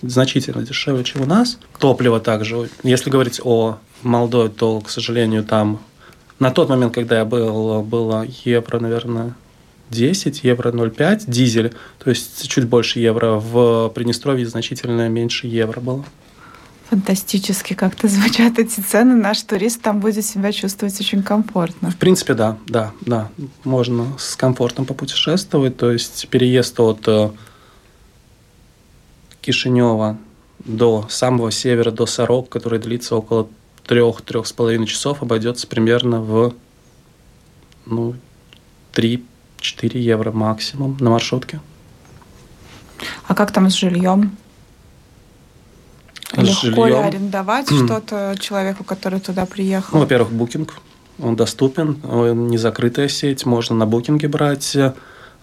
Значительно 0.00 0.62
дешевле, 0.62 1.04
чем 1.04 1.22
у 1.22 1.26
нас. 1.26 1.58
Топливо 1.78 2.20
также. 2.20 2.70
Если 2.82 3.10
говорить 3.10 3.40
о 3.44 3.78
Молдове, 4.02 4.48
то, 4.48 4.80
к 4.80 4.88
сожалению, 4.88 5.44
там 5.44 5.80
на 6.38 6.50
тот 6.50 6.68
момент, 6.68 6.94
когда 6.94 7.18
я 7.18 7.24
был, 7.24 7.82
было 7.82 8.26
евро, 8.44 8.78
наверное, 8.78 9.34
10, 9.90 10.44
евро 10.44 10.70
0,5, 10.72 11.24
дизель, 11.26 11.72
то 12.02 12.10
есть 12.10 12.48
чуть 12.48 12.66
больше 12.66 13.00
евро. 13.00 13.32
В 13.36 13.90
Приднестровье 13.94 14.46
значительно 14.46 15.08
меньше 15.08 15.46
евро 15.46 15.80
было. 15.80 16.04
Фантастически 16.90 17.74
как-то 17.74 18.08
звучат 18.08 18.58
эти 18.58 18.80
цены. 18.80 19.14
Наш 19.14 19.42
турист 19.42 19.82
там 19.82 20.00
будет 20.00 20.24
себя 20.24 20.52
чувствовать 20.52 20.98
очень 21.00 21.22
комфортно. 21.22 21.90
В 21.90 21.96
принципе, 21.96 22.34
да, 22.34 22.58
да, 22.66 22.92
да. 23.00 23.28
Можно 23.64 24.06
с 24.18 24.36
комфортом 24.36 24.86
попутешествовать. 24.86 25.76
То 25.76 25.90
есть 25.90 26.28
переезд 26.28 26.78
от 26.80 27.06
э, 27.08 27.30
Кишинева 29.40 30.16
до 30.58 31.06
самого 31.08 31.50
севера, 31.50 31.90
до 31.90 32.06
Сорок, 32.06 32.48
который 32.48 32.78
длится 32.78 33.16
около 33.16 33.48
трех-трех 33.86 34.46
с 34.46 34.52
половиной 34.52 34.86
часов 34.86 35.22
обойдется 35.22 35.66
примерно 35.66 36.20
в 36.20 36.54
ну, 37.86 38.14
3-4 38.94 39.20
евро 39.98 40.32
максимум 40.32 40.96
на 41.00 41.10
маршрутке. 41.10 41.60
А 43.26 43.34
как 43.34 43.52
там 43.52 43.70
с 43.70 43.74
жильем? 43.74 44.36
Легко 46.36 46.86
ли 46.86 46.94
арендовать 46.94 47.68
что-то 47.68 48.34
человеку, 48.38 48.84
который 48.84 49.20
туда 49.20 49.46
приехал? 49.46 49.90
Ну, 49.94 50.00
во-первых, 50.00 50.32
букинг. 50.32 50.74
Он 51.18 51.34
доступен, 51.34 51.98
он 52.04 52.48
не 52.48 52.58
закрытая 52.58 53.08
сеть, 53.08 53.46
можно 53.46 53.74
на 53.74 53.86
букинге 53.86 54.28
брать. 54.28 54.76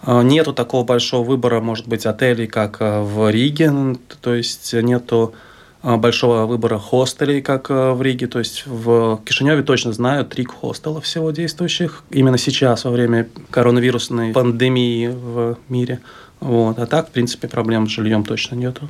А, 0.06 0.22
нету 0.22 0.52
такого 0.52 0.84
большого 0.84 1.24
выбора, 1.24 1.60
может 1.60 1.88
быть, 1.88 2.06
отелей, 2.06 2.46
как 2.46 2.76
а, 2.80 3.02
в 3.02 3.30
Риге, 3.30 3.72
то 4.20 4.34
есть 4.34 4.72
нету 4.74 5.34
а, 5.82 5.96
большого 5.96 6.46
выбора 6.46 6.78
хостелей, 6.78 7.40
как 7.40 7.70
в 7.70 8.00
Риге. 8.00 8.26
То 8.26 8.38
есть 8.38 8.64
в 8.66 9.20
Кишиневе 9.24 9.62
точно 9.62 9.92
знаю 9.92 10.24
три 10.26 10.44
хостела 10.44 11.00
всего 11.00 11.30
действующих. 11.30 12.04
Именно 12.10 12.38
сейчас, 12.38 12.84
во 12.84 12.90
время 12.90 13.28
коронавирусной 13.50 14.32
пандемии 14.32 15.08
в 15.08 15.56
мире. 15.68 16.00
Вот. 16.40 16.78
А 16.78 16.86
так, 16.86 17.08
в 17.08 17.10
принципе, 17.12 17.48
проблем 17.48 17.88
с 17.88 17.90
жильем 17.90 18.24
точно 18.24 18.56
нету. 18.56 18.88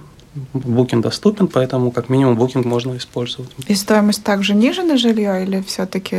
Букинг 0.52 1.02
доступен, 1.02 1.48
поэтому 1.48 1.90
как 1.90 2.08
минимум 2.08 2.36
букинг 2.36 2.64
можно 2.66 2.96
использовать. 2.96 3.50
И 3.68 3.74
стоимость 3.74 4.24
также 4.24 4.54
ниже 4.54 4.82
на 4.82 4.96
жилье 4.96 5.44
или 5.44 5.62
все-таки 5.62 6.16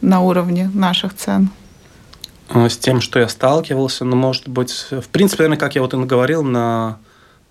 на 0.00 0.20
уровне 0.20 0.70
наших 0.74 1.14
цен? 1.14 1.50
А, 2.48 2.68
с 2.68 2.76
тем, 2.76 3.00
что 3.00 3.18
я 3.18 3.28
сталкивался, 3.28 4.04
но, 4.04 4.16
может 4.16 4.48
быть, 4.48 4.86
в 4.90 5.08
принципе, 5.08 5.44
наверное, 5.44 5.58
как 5.58 5.74
я 5.74 5.82
вот 5.82 5.94
и 5.94 5.96
говорил, 5.96 6.42
на 6.42 6.98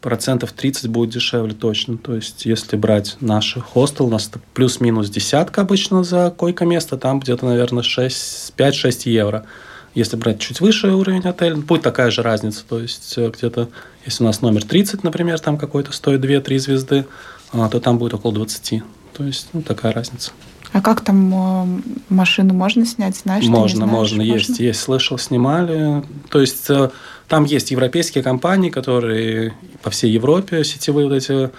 процентов 0.02 0.52
30 0.52 0.88
будет 0.90 1.12
дешевле 1.12 1.54
точно. 1.54 1.98
То 1.98 2.16
есть, 2.16 2.46
если 2.46 2.76
брать 2.76 3.18
наш 3.22 3.58
хостел, 3.74 4.08
у 4.08 4.10
нас 4.10 4.30
плюс-минус 4.54 5.10
десятка 5.10 5.62
обычно 5.62 6.04
за 6.04 6.34
койко-место, 6.36 6.98
там 6.98 7.20
где-то, 7.20 7.46
наверное, 7.46 7.84
5-6 7.84 9.10
евро. 9.10 9.46
Если 9.94 10.18
брать 10.18 10.40
чуть 10.40 10.62
выше 10.62 10.92
уровень 10.92 11.22
отеля, 11.22 11.56
будет 11.56 11.82
такая 11.82 12.12
же 12.12 12.22
разница. 12.22 12.64
То 12.68 12.80
есть, 12.80 13.14
э, 13.18 13.30
где-то, 13.30 13.70
если 14.06 14.24
у 14.24 14.28
нас 14.28 14.42
номер 14.42 14.64
30, 14.64 15.04
например, 15.04 15.40
там 15.40 15.58
какой-то 15.58 15.92
стоит 15.92 16.24
2-3 16.24 16.58
звезды, 16.60 17.06
а, 17.52 17.70
то 17.70 17.80
там 17.80 17.98
будет 17.98 18.14
около 18.14 18.34
20. 18.34 18.84
То 19.14 19.24
есть, 19.24 19.50
ну, 19.54 19.62
такая 19.62 19.94
разница. 19.94 20.32
А 20.74 20.82
как 20.82 21.02
там 21.02 21.34
э, 21.34 21.82
машину 22.10 22.54
можно 22.54 22.86
снять, 22.86 23.18
знаешь? 23.18 23.44
Можно, 23.46 23.86
знаешь, 23.86 23.92
можно, 23.92 24.18
можно, 24.18 24.22
есть, 24.22 24.60
есть, 24.60 24.80
слышал, 24.80 25.18
снимали. 25.18 26.04
То 26.30 26.40
есть 26.40 26.70
э, 26.70 26.90
там 27.28 27.44
есть 27.44 27.72
европейские 27.72 28.24
компании, 28.24 28.70
которые 28.70 29.54
по 29.84 29.90
всей 29.90 30.12
Европе 30.12 30.64
сетевые 30.64 31.08
вот 31.08 31.16
эти, 31.16 31.52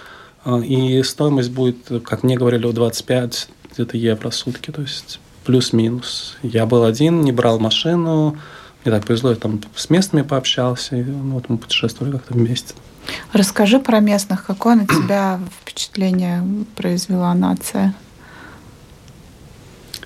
э, 0.45 0.63
и 0.63 1.03
стоимость 1.03 1.51
будет, 1.51 1.77
как 2.03 2.23
мне 2.23 2.37
говорили, 2.37 2.71
25 2.71 3.49
где-то 3.73 3.97
евро 3.97 4.31
в 4.31 4.35
сутки, 4.35 4.71
то 4.71 4.81
есть 4.81 5.19
плюс-минус. 5.45 6.37
Я 6.41 6.65
был 6.65 6.83
один, 6.83 7.21
не 7.21 7.31
брал 7.31 7.59
машину, 7.59 8.37
мне 8.83 8.93
так 8.93 9.05
повезло, 9.05 9.29
я 9.29 9.35
там 9.35 9.61
с 9.75 9.89
местными 9.89 10.23
пообщался, 10.23 10.95
и 10.95 11.03
ну, 11.03 11.35
вот 11.35 11.49
мы 11.49 11.57
путешествовали 11.57 12.13
как-то 12.13 12.33
вместе. 12.33 12.73
Расскажи 13.31 13.79
про 13.79 13.99
местных, 13.99 14.45
какое 14.45 14.75
на 14.75 14.87
тебя 14.87 15.39
впечатление 15.61 16.43
произвела 16.75 17.33
нация? 17.33 17.93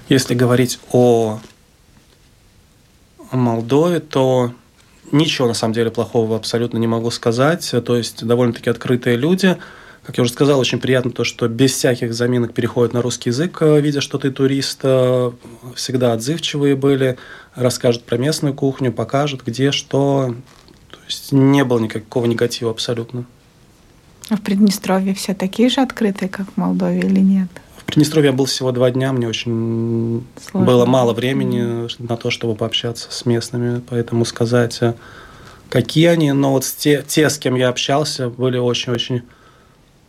Если 0.09 0.35
говорить 0.35 0.79
о 0.91 1.39
Молдове, 3.31 3.99
то 3.99 4.53
ничего 5.11 5.47
на 5.47 5.53
самом 5.53 5.73
деле 5.73 5.91
плохого 5.91 6.37
абсолютно 6.37 6.77
не 6.77 6.87
могу 6.87 7.11
сказать. 7.11 7.73
То 7.85 7.95
есть 7.95 8.25
довольно-таки 8.25 8.69
открытые 8.69 9.17
люди. 9.17 9.57
Как 10.05 10.17
я 10.17 10.23
уже 10.23 10.31
сказал, 10.31 10.59
очень 10.59 10.79
приятно 10.79 11.11
то, 11.11 11.25
что 11.25 11.49
без 11.49 11.73
всяких 11.73 12.13
заминок 12.13 12.53
переходят 12.53 12.93
на 12.93 13.01
русский 13.01 13.29
язык, 13.29 13.57
э, 13.59 13.81
видя, 13.81 13.99
что 13.99 14.17
ты 14.17 14.31
турист. 14.31 14.79
Э, 14.83 15.31
всегда 15.75 16.13
отзывчивые 16.13 16.77
были, 16.77 17.17
расскажут 17.58 18.04
про 18.06 18.17
местную 18.17 18.54
кухню, 18.54 18.93
покажут, 18.93 19.43
где, 19.46 19.72
что. 19.72 20.34
То 20.89 20.98
есть 21.08 21.32
не 21.34 21.65
было 21.65 21.80
никакого 21.80 22.26
негатива 22.26 22.72
абсолютно. 22.72 23.26
А 24.30 24.38
в 24.38 24.41
Приднестровье 24.41 25.13
все 25.13 25.34
такие 25.34 25.70
же 25.70 25.82
открытые, 25.82 26.30
как 26.30 26.48
в 26.54 26.58
Молдове 26.58 27.00
или 27.00 27.20
нет? 27.20 27.50
Приднестровье 27.88 28.32
я 28.32 28.36
был 28.36 28.46
всего 28.46 28.74
два 28.74 28.91
дня, 28.91 29.13
мне 29.13 29.30
очень 29.30 30.26
Сложно. 30.52 30.67
было 30.67 30.86
мало 30.86 31.13
времени 31.13 31.88
на 32.00 32.17
то, 32.17 32.30
чтобы 32.30 32.54
пообщаться 32.54 33.08
с 33.10 33.26
местными, 33.26 33.82
поэтому 33.89 34.26
сказать, 34.26 34.80
э, 34.82 34.93
какие 35.70 36.08
они, 36.08 36.34
но 36.34 36.52
вот 36.52 36.65
те, 36.65 37.04
те, 37.08 37.30
с 37.30 37.38
кем 37.38 37.56
я 37.56 37.70
общался, 37.70 38.30
были 38.30 38.58
очень-очень 38.58 39.24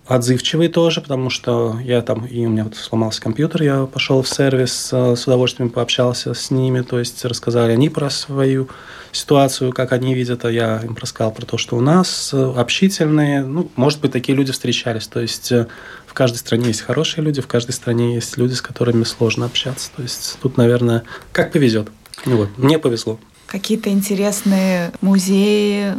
отзывчивые 0.08 0.70
тоже, 0.70 1.02
потому 1.02 1.28
что 1.28 1.78
я 1.84 2.00
там, 2.00 2.24
и 2.24 2.46
у 2.46 2.48
меня 2.48 2.64
вот 2.64 2.76
сломался 2.76 3.20
компьютер, 3.20 3.62
я 3.62 3.84
пошел 3.84 4.22
в 4.22 4.28
сервис, 4.28 4.88
э, 4.90 5.14
с 5.14 5.26
удовольствием 5.26 5.68
пообщался 5.68 6.32
с 6.32 6.50
ними, 6.50 6.80
то 6.80 6.98
есть 6.98 7.24
рассказали 7.26 7.72
они 7.72 7.90
про 7.90 8.08
свою 8.08 8.68
ситуацию, 9.12 9.72
как 9.72 9.92
они 9.92 10.14
видят, 10.14 10.46
а 10.46 10.50
я 10.50 10.80
им 10.82 10.96
рассказал 10.98 11.30
про 11.32 11.44
то, 11.44 11.58
что 11.58 11.76
у 11.76 11.82
нас 11.82 12.30
э, 12.32 12.52
общительные, 12.56 13.44
ну, 13.44 13.70
может 13.76 14.00
быть, 14.00 14.12
такие 14.12 14.36
люди 14.36 14.50
встречались, 14.50 15.06
то 15.06 15.20
есть 15.20 15.52
э, 15.52 15.66
в 16.06 16.14
каждой 16.14 16.38
стране 16.38 16.68
есть 16.68 16.80
хорошие 16.80 17.22
люди, 17.22 17.42
в 17.42 17.46
каждой 17.46 17.72
стране 17.72 18.14
есть 18.14 18.38
люди, 18.38 18.54
с 18.54 18.62
которыми 18.62 19.04
сложно 19.04 19.44
общаться, 19.44 19.90
то 19.94 20.02
есть 20.02 20.38
тут, 20.40 20.56
наверное, 20.56 21.04
как 21.32 21.52
повезет. 21.52 21.88
Ну 22.24 22.38
вот, 22.38 22.48
мне 22.56 22.78
повезло. 22.78 23.20
Какие-то 23.46 23.90
интересные 23.90 24.92
музеи, 25.02 25.94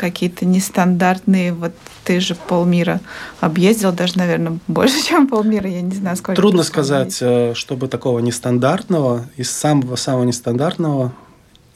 какие-то 0.00 0.46
нестандартные. 0.46 1.52
Вот 1.52 1.72
ты 2.04 2.20
же 2.20 2.34
полмира 2.34 3.00
объездил, 3.40 3.92
даже, 3.92 4.16
наверное, 4.16 4.58
больше, 4.66 5.02
чем 5.06 5.28
полмира. 5.28 5.68
Я 5.68 5.82
не 5.82 5.94
знаю, 5.94 6.16
сколько. 6.16 6.40
Трудно 6.40 6.62
сказать, 6.62 7.18
э, 7.20 7.52
чтобы 7.54 7.86
такого 7.88 8.18
нестандартного, 8.20 9.26
из 9.36 9.50
самого-самого 9.50 10.24
нестандартного, 10.24 11.12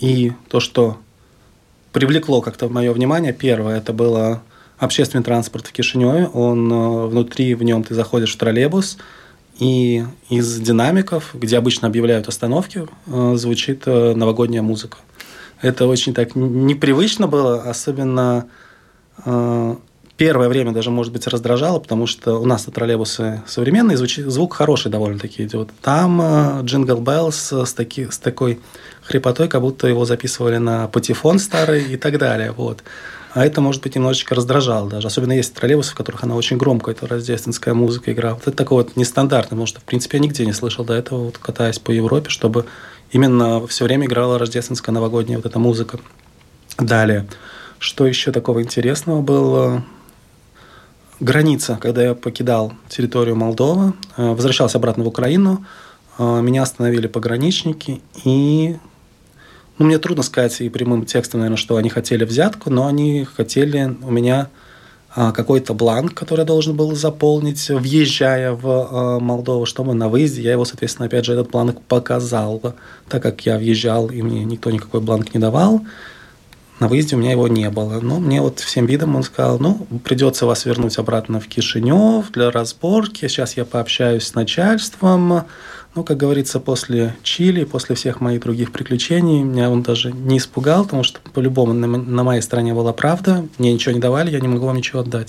и 0.01 0.33
то, 0.49 0.61
что 0.61 0.97
привлекло 1.93 2.41
как-то 2.41 2.69
мое 2.69 2.93
внимание, 2.93 3.33
первое, 3.33 3.77
это 3.77 3.93
было 3.93 4.43
общественный 4.79 5.23
транспорт 5.23 5.67
в 5.67 5.73
Кишиневе. 5.73 6.29
Он 6.29 6.73
э, 6.73 7.07
внутри, 7.07 7.55
в 7.55 7.63
нем 7.63 7.85
ты 7.85 7.95
заходишь 7.95 8.35
в 8.35 8.39
троллейбус, 8.39 8.97
и 9.59 10.05
из 10.31 10.59
динамиков, 10.59 11.31
где 11.35 11.59
обычно 11.59 11.89
объявляют 11.89 12.27
остановки, 12.27 12.87
э, 13.07 13.35
звучит 13.37 13.85
новогодняя 13.87 14.63
музыка. 14.63 14.97
Это 15.65 15.87
очень 15.87 16.13
так 16.13 16.37
непривычно 16.37 17.27
было, 17.27 17.63
особенно 17.63 18.47
э, 19.25 19.77
первое 20.19 20.51
время 20.51 20.73
даже, 20.73 20.91
может 20.91 21.11
быть, 21.11 21.27
раздражало, 21.27 21.79
потому 21.79 22.07
что 22.07 22.39
у 22.39 22.45
нас 22.45 22.65
троллейбусы 22.65 23.43
современные, 23.47 23.97
звучит, 23.97 24.27
звук 24.27 24.53
хороший 24.53 24.91
довольно-таки 24.91 25.43
идет. 25.43 25.71
Там 25.81 26.21
Jingle 26.67 27.01
Bells 27.01 27.53
с, 27.53 27.73
таки, 27.73 28.11
с 28.11 28.19
такой 28.19 28.61
хрипотой, 29.05 29.49
как 29.49 29.63
будто 29.63 29.87
его 29.87 30.05
записывали 30.05 30.59
на 30.59 30.87
патефон 30.89 31.39
старый 31.39 31.95
и 31.95 31.97
так 31.97 32.19
далее. 32.19 32.53
Вот. 32.53 32.83
А 33.33 33.47
это, 33.47 33.63
может 33.63 33.83
быть, 33.83 33.95
немножечко 33.95 34.35
раздражало 34.35 34.91
даже. 34.91 35.07
Особенно 35.07 35.33
есть 35.33 35.55
троллейбусы, 35.55 35.93
в 35.93 35.95
которых 35.95 36.25
она 36.25 36.37
очень 36.37 36.59
громко, 36.59 36.91
это 36.91 37.07
рождественская 37.07 37.73
музыка 37.73 38.13
играла. 38.13 38.35
Вот 38.35 38.49
это 38.49 38.57
такой 38.57 38.85
вот 38.85 38.97
нестандартный, 38.97 39.57
потому 39.57 39.67
что, 39.67 39.81
в 39.81 39.85
принципе, 39.85 40.19
я 40.19 40.23
нигде 40.25 40.45
не 40.45 40.53
слышал 40.53 40.85
до 40.85 40.93
этого, 40.93 41.25
вот, 41.25 41.39
катаясь 41.39 41.79
по 41.79 41.91
Европе, 41.91 42.29
чтобы 42.29 42.67
именно 43.15 43.65
все 43.69 43.85
время 43.85 44.07
играла 44.07 44.39
рождественская 44.39 44.93
новогодняя 44.93 45.39
вот 45.39 45.47
эта 45.47 45.59
музыка. 45.59 45.99
Далее, 46.79 47.27
что 47.79 48.07
еще 48.07 48.33
такого 48.33 48.61
интересного 48.61 49.23
было? 49.23 49.85
Граница, 51.21 51.79
когда 51.81 52.03
я 52.03 52.15
покидал 52.17 52.73
территорию 52.89 53.37
Молдовы, 53.37 53.95
э, 54.17 54.31
возвращался 54.31 54.79
обратно 54.79 55.05
в 55.05 55.07
Украину, 55.07 55.65
э, 56.19 56.41
меня 56.43 56.65
остановили 56.65 57.07
пограничники, 57.07 58.03
и 58.25 58.77
ну, 59.79 59.87
мне 59.87 59.99
трудно 59.99 60.25
сказать 60.25 60.61
и 60.61 60.69
прямым 60.69 61.07
текстом, 61.07 61.41
наверное, 61.41 61.57
что 61.57 61.77
они 61.77 61.91
хотели 61.91 62.25
взятку, 62.25 62.69
но 62.69 62.89
они 62.89 63.25
хотели 63.25 63.97
у 64.03 64.11
меня 64.11 64.49
какой-то 65.15 65.75
бланк, 65.75 66.15
который 66.15 66.41
я 66.41 66.45
должен 66.45 66.77
был 66.77 66.95
заполнить, 66.97 67.69
въезжая 67.69 68.53
в 68.53 68.67
а, 68.67 69.21
Молдову, 69.21 69.65
чтобы 69.65 69.95
на 69.95 70.09
выезде. 70.09 70.43
Я 70.43 70.53
его, 70.53 70.65
соответственно, 70.65 71.07
опять 71.07 71.25
же, 71.25 71.35
этот 71.35 71.51
бланк 71.51 71.81
показал, 71.83 72.61
так 73.09 73.23
как 73.23 73.47
я 73.47 73.57
въезжал, 73.57 74.09
и 74.09 74.23
мне 74.23 74.45
никто 74.45 74.71
никакой 74.71 75.01
бланк 75.01 75.33
не 75.33 75.41
давал, 75.41 75.83
на 76.81 76.89
выезде 76.89 77.15
у 77.15 77.21
меня 77.21 77.31
его 77.31 77.47
не 77.47 77.71
было. 77.71 78.01
Но 78.01 78.19
мне 78.19 78.41
вот 78.41 78.59
всем 78.59 78.87
видом 78.87 79.15
он 79.15 79.23
сказал, 79.23 79.59
ну, 79.61 79.87
придется 80.03 80.47
вас 80.47 80.65
вернуть 80.65 80.99
обратно 80.99 81.39
в 81.39 81.47
Кишинев 81.47 82.33
для 82.33 82.51
разборки, 82.51 83.29
сейчас 83.29 83.57
я 83.57 83.65
пообщаюсь 83.65 84.27
с 84.27 84.35
начальством, 84.35 85.45
ну, 85.95 86.03
как 86.03 86.17
говорится, 86.17 86.61
после 86.61 87.15
Чили, 87.23 87.65
после 87.65 87.95
всех 87.95 88.21
моих 88.21 88.41
других 88.41 88.73
приключений, 88.73 89.43
меня 89.43 89.71
он 89.71 89.83
даже 89.83 90.13
не 90.13 90.39
испугал, 90.39 90.85
потому 90.85 91.05
что 91.05 91.21
по-любому 91.33 91.73
на, 91.73 91.87
на 91.87 92.25
моей 92.25 92.43
стороне 92.43 92.75
была 92.75 92.93
правда, 92.93 93.47
мне 93.59 93.73
ничего 93.73 93.95
не 93.95 94.01
давали, 94.01 94.31
я 94.31 94.41
не 94.41 94.49
могу 94.49 94.67
вам 94.67 94.77
ничего 94.77 95.01
отдать. 95.01 95.29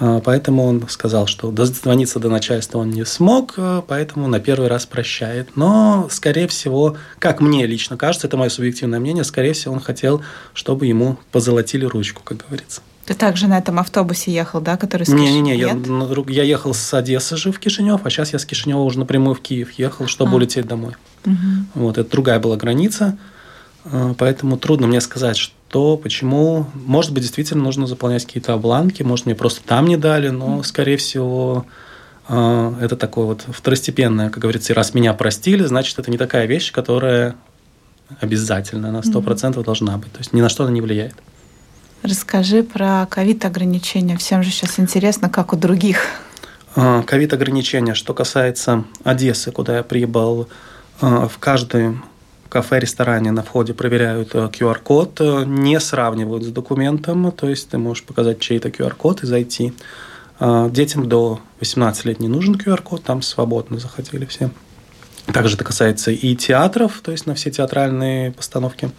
А, 0.00 0.20
поэтому 0.20 0.64
он 0.64 0.88
сказал, 0.88 1.26
что 1.26 1.50
дозвониться 1.50 2.18
до 2.18 2.28
начальства 2.28 2.78
он 2.78 2.90
не 2.90 3.04
смог, 3.04 3.54
а, 3.58 3.82
поэтому 3.86 4.28
на 4.28 4.40
первый 4.40 4.68
раз 4.68 4.86
прощает. 4.86 5.56
Но, 5.56 6.08
скорее 6.10 6.48
всего, 6.48 6.96
как 7.18 7.40
мне 7.40 7.66
лично 7.66 7.96
кажется, 7.96 8.26
это 8.26 8.36
мое 8.36 8.48
субъективное 8.48 8.98
мнение, 8.98 9.24
скорее 9.24 9.52
всего, 9.52 9.74
он 9.74 9.80
хотел, 9.80 10.22
чтобы 10.54 10.86
ему 10.86 11.18
позолотили 11.30 11.84
ручку, 11.84 12.22
как 12.24 12.38
говорится. 12.38 12.80
Ты 13.04 13.14
также 13.14 13.48
на 13.48 13.58
этом 13.58 13.80
автобусе 13.80 14.32
ехал, 14.32 14.60
да, 14.60 14.76
который 14.76 15.04
с 15.04 15.08
Не-не-не, 15.08 15.56
я, 15.56 15.76
я 16.28 16.42
ехал 16.44 16.72
с 16.72 16.94
Одессы 16.94 17.36
же 17.36 17.50
в 17.50 17.58
Кишинев, 17.58 18.00
а 18.04 18.10
сейчас 18.10 18.32
я 18.32 18.38
с 18.38 18.44
Кишинева 18.44 18.80
уже 18.80 18.98
напрямую 18.98 19.34
в 19.34 19.40
Киев 19.40 19.72
ехал, 19.72 20.06
чтобы 20.06 20.32
а. 20.32 20.34
улететь 20.36 20.66
домой. 20.66 20.94
Угу. 21.24 21.34
Вот, 21.74 21.98
это 21.98 22.08
другая 22.08 22.38
была 22.38 22.56
граница. 22.56 23.18
Э, 23.84 24.14
поэтому 24.16 24.56
трудно 24.56 24.86
мне 24.86 25.00
сказать, 25.00 25.36
что, 25.36 25.96
почему. 25.96 26.66
Может 26.74 27.12
быть, 27.12 27.22
действительно 27.22 27.64
нужно 27.64 27.86
заполнять 27.86 28.24
какие-то 28.24 28.54
обланки, 28.54 29.02
может, 29.02 29.26
мне 29.26 29.34
просто 29.34 29.62
там 29.66 29.86
не 29.86 29.96
дали, 29.96 30.28
но, 30.28 30.62
скорее 30.62 30.96
всего, 30.96 31.66
э, 32.28 32.74
это 32.80 32.96
такое 32.96 33.26
вот 33.26 33.44
второстепенное, 33.48 34.30
как 34.30 34.40
говорится, 34.40 34.74
раз 34.74 34.94
меня 34.94 35.12
простили, 35.14 35.64
значит, 35.64 35.98
это 35.98 36.10
не 36.10 36.18
такая 36.18 36.46
вещь, 36.46 36.70
которая 36.70 37.34
обязательно 38.20 38.92
на 38.92 38.98
100% 38.98 39.24
mm-hmm. 39.24 39.64
должна 39.64 39.96
быть. 39.96 40.12
То 40.12 40.18
есть 40.18 40.32
ни 40.32 40.40
на 40.40 40.48
что 40.48 40.64
она 40.64 40.72
не 40.72 40.80
влияет. 40.80 41.14
Расскажи 42.02 42.64
про 42.64 43.06
ковид-ограничения. 43.08 44.16
Всем 44.16 44.42
же 44.42 44.50
сейчас 44.50 44.80
интересно, 44.80 45.30
как 45.30 45.52
у 45.52 45.56
других. 45.56 46.04
А, 46.74 47.02
ковид-ограничения. 47.02 47.94
Что 47.94 48.12
касается 48.12 48.84
Одессы, 49.04 49.52
куда 49.52 49.76
я 49.76 49.82
прибыл, 49.84 50.48
а, 51.00 51.28
в 51.28 51.38
каждом 51.38 52.04
кафе, 52.48 52.80
ресторане 52.80 53.30
на 53.30 53.42
входе 53.44 53.72
проверяют 53.72 54.34
QR-код, 54.34 55.20
э, 55.20 55.44
не 55.46 55.80
сравнивают 55.80 56.44
с 56.44 56.48
документом, 56.48 57.32
то 57.32 57.48
есть 57.48 57.70
ты 57.70 57.78
можешь 57.78 58.04
показать 58.04 58.40
чей-то 58.40 58.68
QR-код 58.68 59.22
и 59.22 59.26
зайти. 59.26 59.72
А, 60.38 60.68
детям 60.68 61.08
до 61.08 61.40
18 61.60 62.04
лет 62.04 62.20
не 62.20 62.28
нужен 62.28 62.56
QR-код, 62.56 63.04
там 63.04 63.22
свободно 63.22 63.78
заходили 63.78 64.26
все. 64.26 64.50
Также 65.32 65.54
это 65.54 65.64
касается 65.64 66.10
и 66.10 66.34
театров, 66.34 67.00
то 67.02 67.12
есть 67.12 67.26
на 67.26 67.34
все 67.34 67.50
театральные 67.50 68.32
постановки. 68.32 68.90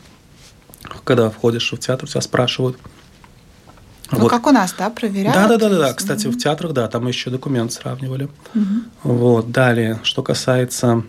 Когда 1.04 1.30
входишь 1.30 1.72
в 1.72 1.78
театр, 1.78 2.10
тебя 2.10 2.22
спрашивают– 2.22 2.78
ну, 4.14 4.20
вот. 4.20 4.30
как 4.30 4.48
у 4.48 4.52
нас, 4.52 4.74
да, 4.78 4.90
проверяют? 4.90 5.36
Да, 5.36 5.48
да, 5.48 5.58
да, 5.58 5.70
да, 5.70 5.78
да. 5.80 5.94
Кстати, 5.94 6.28
угу. 6.28 6.36
в 6.36 6.40
театрах, 6.40 6.74
да, 6.74 6.88
там 6.88 7.08
еще 7.08 7.30
документ 7.30 7.74
сравнивали. 7.74 8.30
Угу. 8.54 9.14
Вот. 9.14 9.52
Далее, 9.52 10.00
что 10.04 10.22
касается 10.22 11.04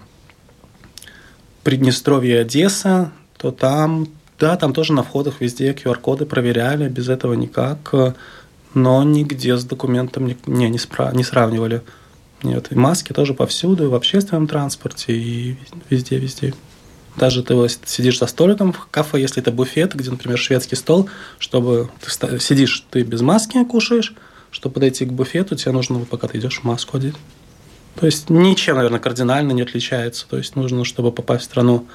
Приднестровья 1.62 2.37
и 2.37 2.40
Одесса, 2.40 3.10
то 3.37 3.50
там, 3.50 4.08
да, 4.38 4.56
там 4.56 4.72
тоже 4.72 4.92
на 4.92 5.02
входах 5.02 5.40
везде 5.40 5.72
QR-коды 5.72 6.24
проверяли, 6.24 6.88
без 6.88 7.08
этого 7.08 7.34
никак, 7.34 7.92
но 8.74 9.02
нигде 9.02 9.56
с 9.56 9.64
документом 9.64 10.26
не, 10.26 10.37
не, 10.46 10.68
не, 10.70 10.78
спра- 10.78 11.14
не 11.14 11.24
сравнивали. 11.24 11.82
Нет, 12.42 12.68
и 12.70 12.74
маски 12.74 13.12
тоже 13.12 13.32
повсюду, 13.32 13.84
и 13.84 13.88
в 13.88 13.94
общественном 13.94 14.46
транспорте, 14.46 15.14
и 15.14 15.56
везде, 15.88 16.18
везде. 16.18 16.54
Даже 17.16 17.42
ты 17.42 17.55
сидишь 17.85 18.18
за 18.18 18.27
столиком 18.27 18.72
в 18.72 18.88
кафе, 18.90 19.20
если 19.20 19.40
это 19.40 19.53
буфет, 19.53 19.94
где, 19.94 20.11
например, 20.11 20.38
шведский 20.38 20.74
стол, 20.74 21.09
чтобы 21.38 21.88
ты 22.00 22.40
сидишь, 22.40 22.85
ты 22.90 23.03
без 23.03 23.20
маски 23.20 23.62
кушаешь, 23.64 24.14
чтобы 24.50 24.74
подойти 24.74 25.05
к 25.05 25.12
буфету, 25.12 25.55
тебе 25.55 25.72
нужно, 25.72 26.00
пока 26.00 26.29
ты 26.29 26.38
идешь, 26.38 26.62
маску 26.64 26.96
одеть. 26.96 27.14
То 27.96 28.07
есть 28.07 28.31
ничем, 28.31 28.77
наверное, 28.77 28.98
кардинально 28.98 29.53
не 29.53 29.62
отличается. 29.62 30.27
То 30.29 30.37
есть 30.37 30.57
нужно, 30.57 30.85
чтобы 30.85 31.12
попасть 31.12 31.42
в 31.42 31.44
страну, 31.46 31.87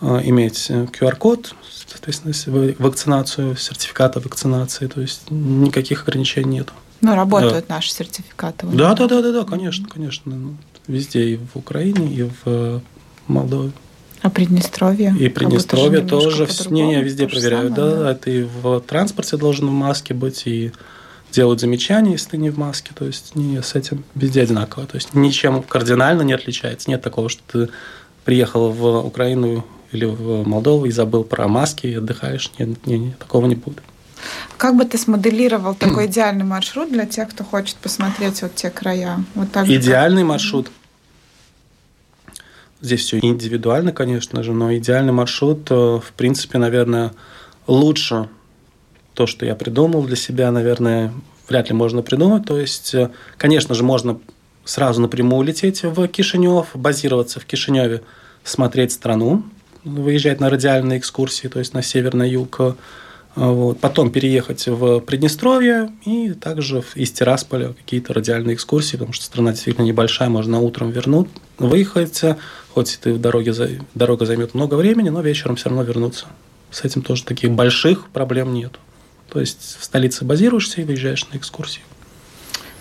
э, 0.00 0.20
иметь 0.24 0.70
QR-код, 0.70 1.54
соответственно, 1.86 2.74
вакцинацию, 2.78 3.56
сертификат 3.56 4.16
о 4.16 4.20
вакцинации. 4.20 4.86
То 4.86 5.02
есть 5.02 5.30
никаких 5.30 6.04
ограничений 6.04 6.58
нет. 6.58 6.68
Ну, 7.02 7.14
работают 7.14 7.66
да. 7.68 7.74
наши 7.74 7.90
сертификаты. 7.90 8.66
Да, 8.68 8.94
да, 8.94 9.06
да, 9.06 9.20
да, 9.20 9.32
да, 9.32 9.44
конечно, 9.44 9.86
конечно. 9.86 10.34
Ну, 10.34 10.56
везде, 10.86 11.24
и 11.24 11.36
в 11.36 11.56
Украине, 11.56 12.10
и 12.10 12.30
в 12.44 12.82
Молдове. 13.28 13.72
А 14.22 14.30
Приднестровье? 14.30 15.14
И 15.18 15.28
Приднестровье 15.28 16.00
тоже, 16.00 16.48
не, 16.70 16.86
не, 16.86 17.02
везде 17.02 17.28
проверяют. 17.28 17.74
Да, 17.74 17.96
да, 17.96 18.14
ты 18.14 18.44
в 18.46 18.80
транспорте 18.80 19.36
должен 19.36 19.68
в 19.68 19.72
маске 19.72 20.14
быть, 20.14 20.46
и 20.46 20.72
делают 21.32 21.60
замечания, 21.60 22.12
если 22.12 22.30
ты 22.30 22.36
не 22.38 22.50
в 22.50 22.58
маске. 22.58 22.92
То 22.94 23.04
есть 23.04 23.34
не, 23.34 23.62
с 23.62 23.74
этим 23.74 24.04
везде 24.14 24.42
одинаково. 24.42 24.86
То 24.86 24.96
есть 24.96 25.14
ничем 25.14 25.62
кардинально 25.62 26.22
не 26.22 26.32
отличается. 26.32 26.90
Нет 26.90 27.02
такого, 27.02 27.28
что 27.28 27.42
ты 27.46 27.68
приехал 28.24 28.70
в 28.70 29.06
Украину 29.06 29.64
или 29.92 30.04
в 30.04 30.46
Молдову 30.46 30.86
и 30.86 30.90
забыл 30.90 31.24
про 31.24 31.46
маски 31.46 31.86
и 31.86 31.94
отдыхаешь. 31.94 32.50
Нет, 32.58 32.86
нет, 32.86 33.00
нет 33.00 33.18
такого 33.18 33.46
не 33.46 33.54
будет. 33.54 33.82
Как 34.56 34.74
бы 34.74 34.84
ты 34.86 34.96
смоделировал 34.98 35.74
такой 35.74 36.06
идеальный 36.06 36.44
маршрут 36.44 36.90
для 36.90 37.04
тех, 37.04 37.28
кто 37.28 37.44
хочет 37.44 37.76
посмотреть 37.76 38.42
вот 38.42 38.54
те 38.54 38.70
края? 38.70 39.22
Вот 39.34 39.52
так 39.52 39.68
идеальный 39.68 40.22
как... 40.22 40.30
маршрут– 40.30 40.70
Здесь 42.86 43.00
все 43.00 43.18
индивидуально, 43.18 43.90
конечно 43.90 44.44
же, 44.44 44.52
но 44.52 44.72
идеальный 44.76 45.12
маршрут, 45.12 45.68
э, 45.72 45.74
в 45.74 46.12
принципе, 46.16 46.58
наверное, 46.58 47.10
лучше 47.66 48.28
то, 49.12 49.26
что 49.26 49.44
я 49.44 49.56
придумал 49.56 50.04
для 50.04 50.14
себя, 50.14 50.52
наверное, 50.52 51.12
вряд 51.48 51.68
ли 51.68 51.74
можно 51.74 52.02
придумать. 52.02 52.46
То 52.46 52.60
есть, 52.60 52.94
э, 52.94 53.10
конечно 53.38 53.74
же, 53.74 53.82
можно 53.82 54.20
сразу 54.64 55.00
напрямую 55.00 55.44
лететь 55.44 55.82
в 55.82 56.06
Кишинев, 56.06 56.68
базироваться 56.74 57.40
в 57.40 57.44
Кишиневе, 57.44 58.02
смотреть 58.44 58.92
страну, 58.92 59.42
выезжать 59.82 60.38
на 60.38 60.48
радиальные 60.48 61.00
экскурсии, 61.00 61.48
то 61.48 61.58
есть 61.58 61.74
на 61.74 61.82
север, 61.82 62.14
на 62.14 62.22
юг, 62.22 62.60
вот. 63.36 63.78
Потом 63.80 64.10
переехать 64.10 64.66
в 64.66 65.00
Приднестровье 65.00 65.92
и 66.04 66.30
также 66.32 66.82
из 66.94 67.12
Тирасполя 67.12 67.74
какие-то 67.74 68.14
радиальные 68.14 68.54
экскурсии, 68.54 68.96
потому 68.96 69.12
что 69.12 69.26
страна 69.26 69.52
действительно 69.52 69.84
небольшая, 69.84 70.30
можно 70.30 70.58
утром 70.60 70.90
вернуть, 70.90 71.28
выехать, 71.58 72.22
хоть 72.72 72.98
ты 73.00 73.12
в 73.12 73.20
дороге, 73.20 73.52
дорога 73.94 74.24
займет 74.24 74.54
много 74.54 74.74
времени, 74.74 75.10
но 75.10 75.20
вечером 75.20 75.56
все 75.56 75.68
равно 75.68 75.84
вернуться. 75.84 76.26
С 76.70 76.82
этим 76.82 77.02
тоже 77.02 77.24
таких 77.24 77.50
больших 77.50 78.08
проблем 78.08 78.54
нет. 78.54 78.78
То 79.30 79.38
есть 79.40 79.76
в 79.78 79.84
столице 79.84 80.24
базируешься 80.24 80.80
и 80.80 80.84
выезжаешь 80.84 81.26
на 81.30 81.36
экскурсию. 81.36 81.84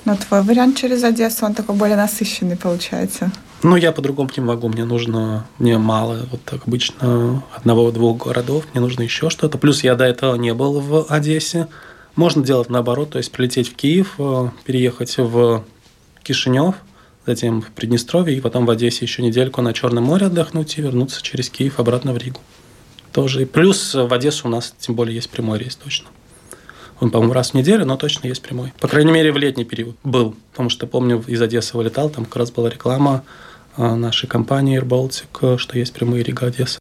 Но 0.06 0.16
твой 0.16 0.42
вариант 0.42 0.78
через 0.78 1.04
Одессу, 1.04 1.46
он 1.46 1.54
такой 1.54 1.76
более 1.76 1.98
насыщенный 1.98 2.56
получается. 2.56 3.32
Ну, 3.64 3.76
я 3.76 3.92
по-другому 3.92 4.30
не 4.36 4.44
могу. 4.44 4.68
Мне 4.68 4.86
нужно, 4.86 5.48
мне 5.58 5.78
мало, 5.78 6.28
вот 6.32 6.44
так 6.44 6.68
обычно, 6.68 7.44
одного-двух 7.56 8.26
городов. 8.26 8.66
Мне 8.74 8.82
нужно 8.82 9.04
еще 9.04 9.30
что-то. 9.30 9.58
Плюс 9.58 9.84
я 9.84 9.96
до 9.96 10.06
этого 10.06 10.36
не 10.36 10.54
был 10.54 10.80
в 10.80 11.06
Одессе. 11.10 11.68
Можно 12.16 12.44
делать 12.44 12.70
наоборот, 12.70 13.12
то 13.12 13.18
есть 13.18 13.32
прилететь 13.32 13.70
в 13.70 13.76
Киев, 13.76 14.16
э, 14.20 14.50
переехать 14.64 15.18
в 15.18 15.66
Кишинев, 16.24 16.76
затем 17.26 17.62
в 17.62 17.72
Приднестровье, 17.72 18.38
и 18.38 18.42
потом 18.42 18.66
в 18.66 18.70
Одессе 18.70 19.04
еще 19.04 19.22
недельку 19.22 19.62
на 19.62 19.74
Черном 19.74 20.06
море 20.06 20.28
отдохнуть 20.28 20.78
и 20.78 20.82
вернуться 20.82 21.22
через 21.22 21.50
Киев 21.50 21.80
обратно 21.80 22.14
в 22.14 22.18
Ригу. 22.18 22.40
Тоже. 23.12 23.42
И 23.42 23.46
плюс 23.46 23.94
в 23.94 24.14
Одессу 24.14 24.48
у 24.48 24.52
нас 24.52 24.74
тем 24.78 24.96
более 24.96 25.16
есть 25.16 25.30
прямой 25.30 25.60
рейс 25.60 25.76
точно. 25.76 26.08
Он, 27.02 27.12
по-моему, 27.12 27.34
раз 27.34 27.52
в 27.52 27.54
неделю, 27.56 27.86
но 27.86 27.98
точно 27.98 28.28
есть 28.28 28.42
прямой. 28.42 28.74
По 28.80 28.88
крайней 28.88 29.12
мере, 29.12 29.32
в 29.32 29.38
летний 29.38 29.66
период 29.66 29.98
был. 30.04 30.36
Потому 30.52 30.70
что, 30.70 30.88
помню, 30.88 31.24
из 31.28 31.42
Одессы 31.42 31.76
вылетал, 31.76 32.10
там 32.10 32.26
как 32.26 32.38
раз 32.38 32.52
была 32.52 32.70
реклама 32.70 33.24
а, 33.76 33.96
нашей 33.96 34.28
компании 34.28 34.80
Air 34.80 34.86
Baltic, 34.86 35.58
что 35.58 35.78
есть 35.78 35.94
прямые 35.94 36.24
Рига-Одесса. 36.24 36.80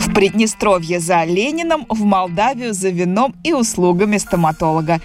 В 0.00 0.14
Приднестровье 0.14 1.00
за 1.00 1.24
Лениным, 1.24 1.86
в 1.88 2.02
Молдавию 2.04 2.74
за 2.74 2.90
вином 2.90 3.34
и 3.42 3.54
услугами 3.54 4.18
стоматолога. 4.18 5.00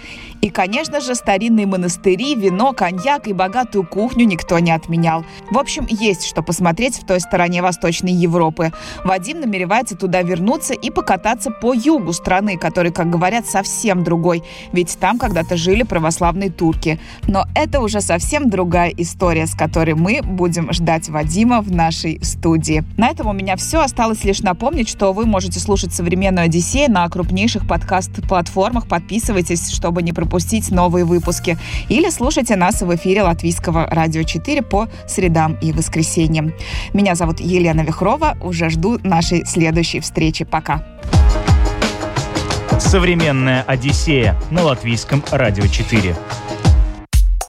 И, 0.46 0.50
конечно 0.50 1.00
же, 1.00 1.16
старинные 1.16 1.66
монастыри, 1.66 2.36
вино, 2.36 2.72
коньяк 2.72 3.26
и 3.26 3.32
богатую 3.32 3.84
кухню 3.84 4.26
никто 4.26 4.60
не 4.60 4.70
отменял. 4.70 5.24
В 5.50 5.58
общем, 5.58 5.88
есть 5.90 6.24
что 6.24 6.40
посмотреть 6.40 6.98
в 6.98 7.04
той 7.04 7.18
стороне 7.18 7.62
Восточной 7.62 8.12
Европы. 8.12 8.72
Вадим 9.02 9.40
намеревается 9.40 9.96
туда 9.96 10.22
вернуться 10.22 10.72
и 10.72 10.90
покататься 10.90 11.50
по 11.50 11.74
югу 11.74 12.12
страны, 12.12 12.58
который, 12.58 12.92
как 12.92 13.10
говорят, 13.10 13.48
совсем 13.48 14.04
другой. 14.04 14.44
Ведь 14.70 14.96
там 15.00 15.18
когда-то 15.18 15.56
жили 15.56 15.82
православные 15.82 16.50
турки. 16.52 17.00
Но 17.26 17.46
это 17.56 17.80
уже 17.80 18.00
совсем 18.00 18.48
другая 18.48 18.90
история, 18.96 19.48
с 19.48 19.56
которой 19.56 19.94
мы 19.94 20.20
будем 20.22 20.72
ждать 20.72 21.08
Вадима 21.08 21.60
в 21.60 21.72
нашей 21.72 22.20
студии. 22.22 22.84
На 22.96 23.08
этом 23.08 23.26
у 23.26 23.32
меня 23.32 23.56
все. 23.56 23.80
Осталось 23.80 24.22
лишь 24.22 24.42
напомнить, 24.42 24.88
что 24.88 25.12
вы 25.12 25.26
можете 25.26 25.58
слушать 25.58 25.92
«Современную 25.92 26.44
Одиссею» 26.44 26.88
на 26.92 27.08
крупнейших 27.08 27.66
подкаст-платформах. 27.66 28.86
Подписывайтесь, 28.86 29.72
чтобы 29.72 30.04
не 30.04 30.12
пропустить 30.12 30.35
пропустить 30.36 30.70
новые 30.70 31.06
выпуски. 31.06 31.56
Или 31.88 32.10
слушайте 32.10 32.56
нас 32.56 32.82
в 32.82 32.94
эфире 32.94 33.22
Латвийского 33.22 33.86
радио 33.86 34.22
4 34.22 34.60
по 34.60 34.86
средам 35.08 35.56
и 35.62 35.72
воскресеньям. 35.72 36.52
Меня 36.92 37.14
зовут 37.14 37.40
Елена 37.40 37.80
Вихрова. 37.80 38.36
Уже 38.42 38.68
жду 38.68 38.98
нашей 39.02 39.46
следующей 39.46 40.00
встречи. 40.00 40.44
Пока. 40.44 40.84
Современная 42.78 43.62
Одиссея 43.62 44.36
на 44.50 44.62
Латвийском 44.64 45.24
радио 45.30 45.66
4. 45.66 46.14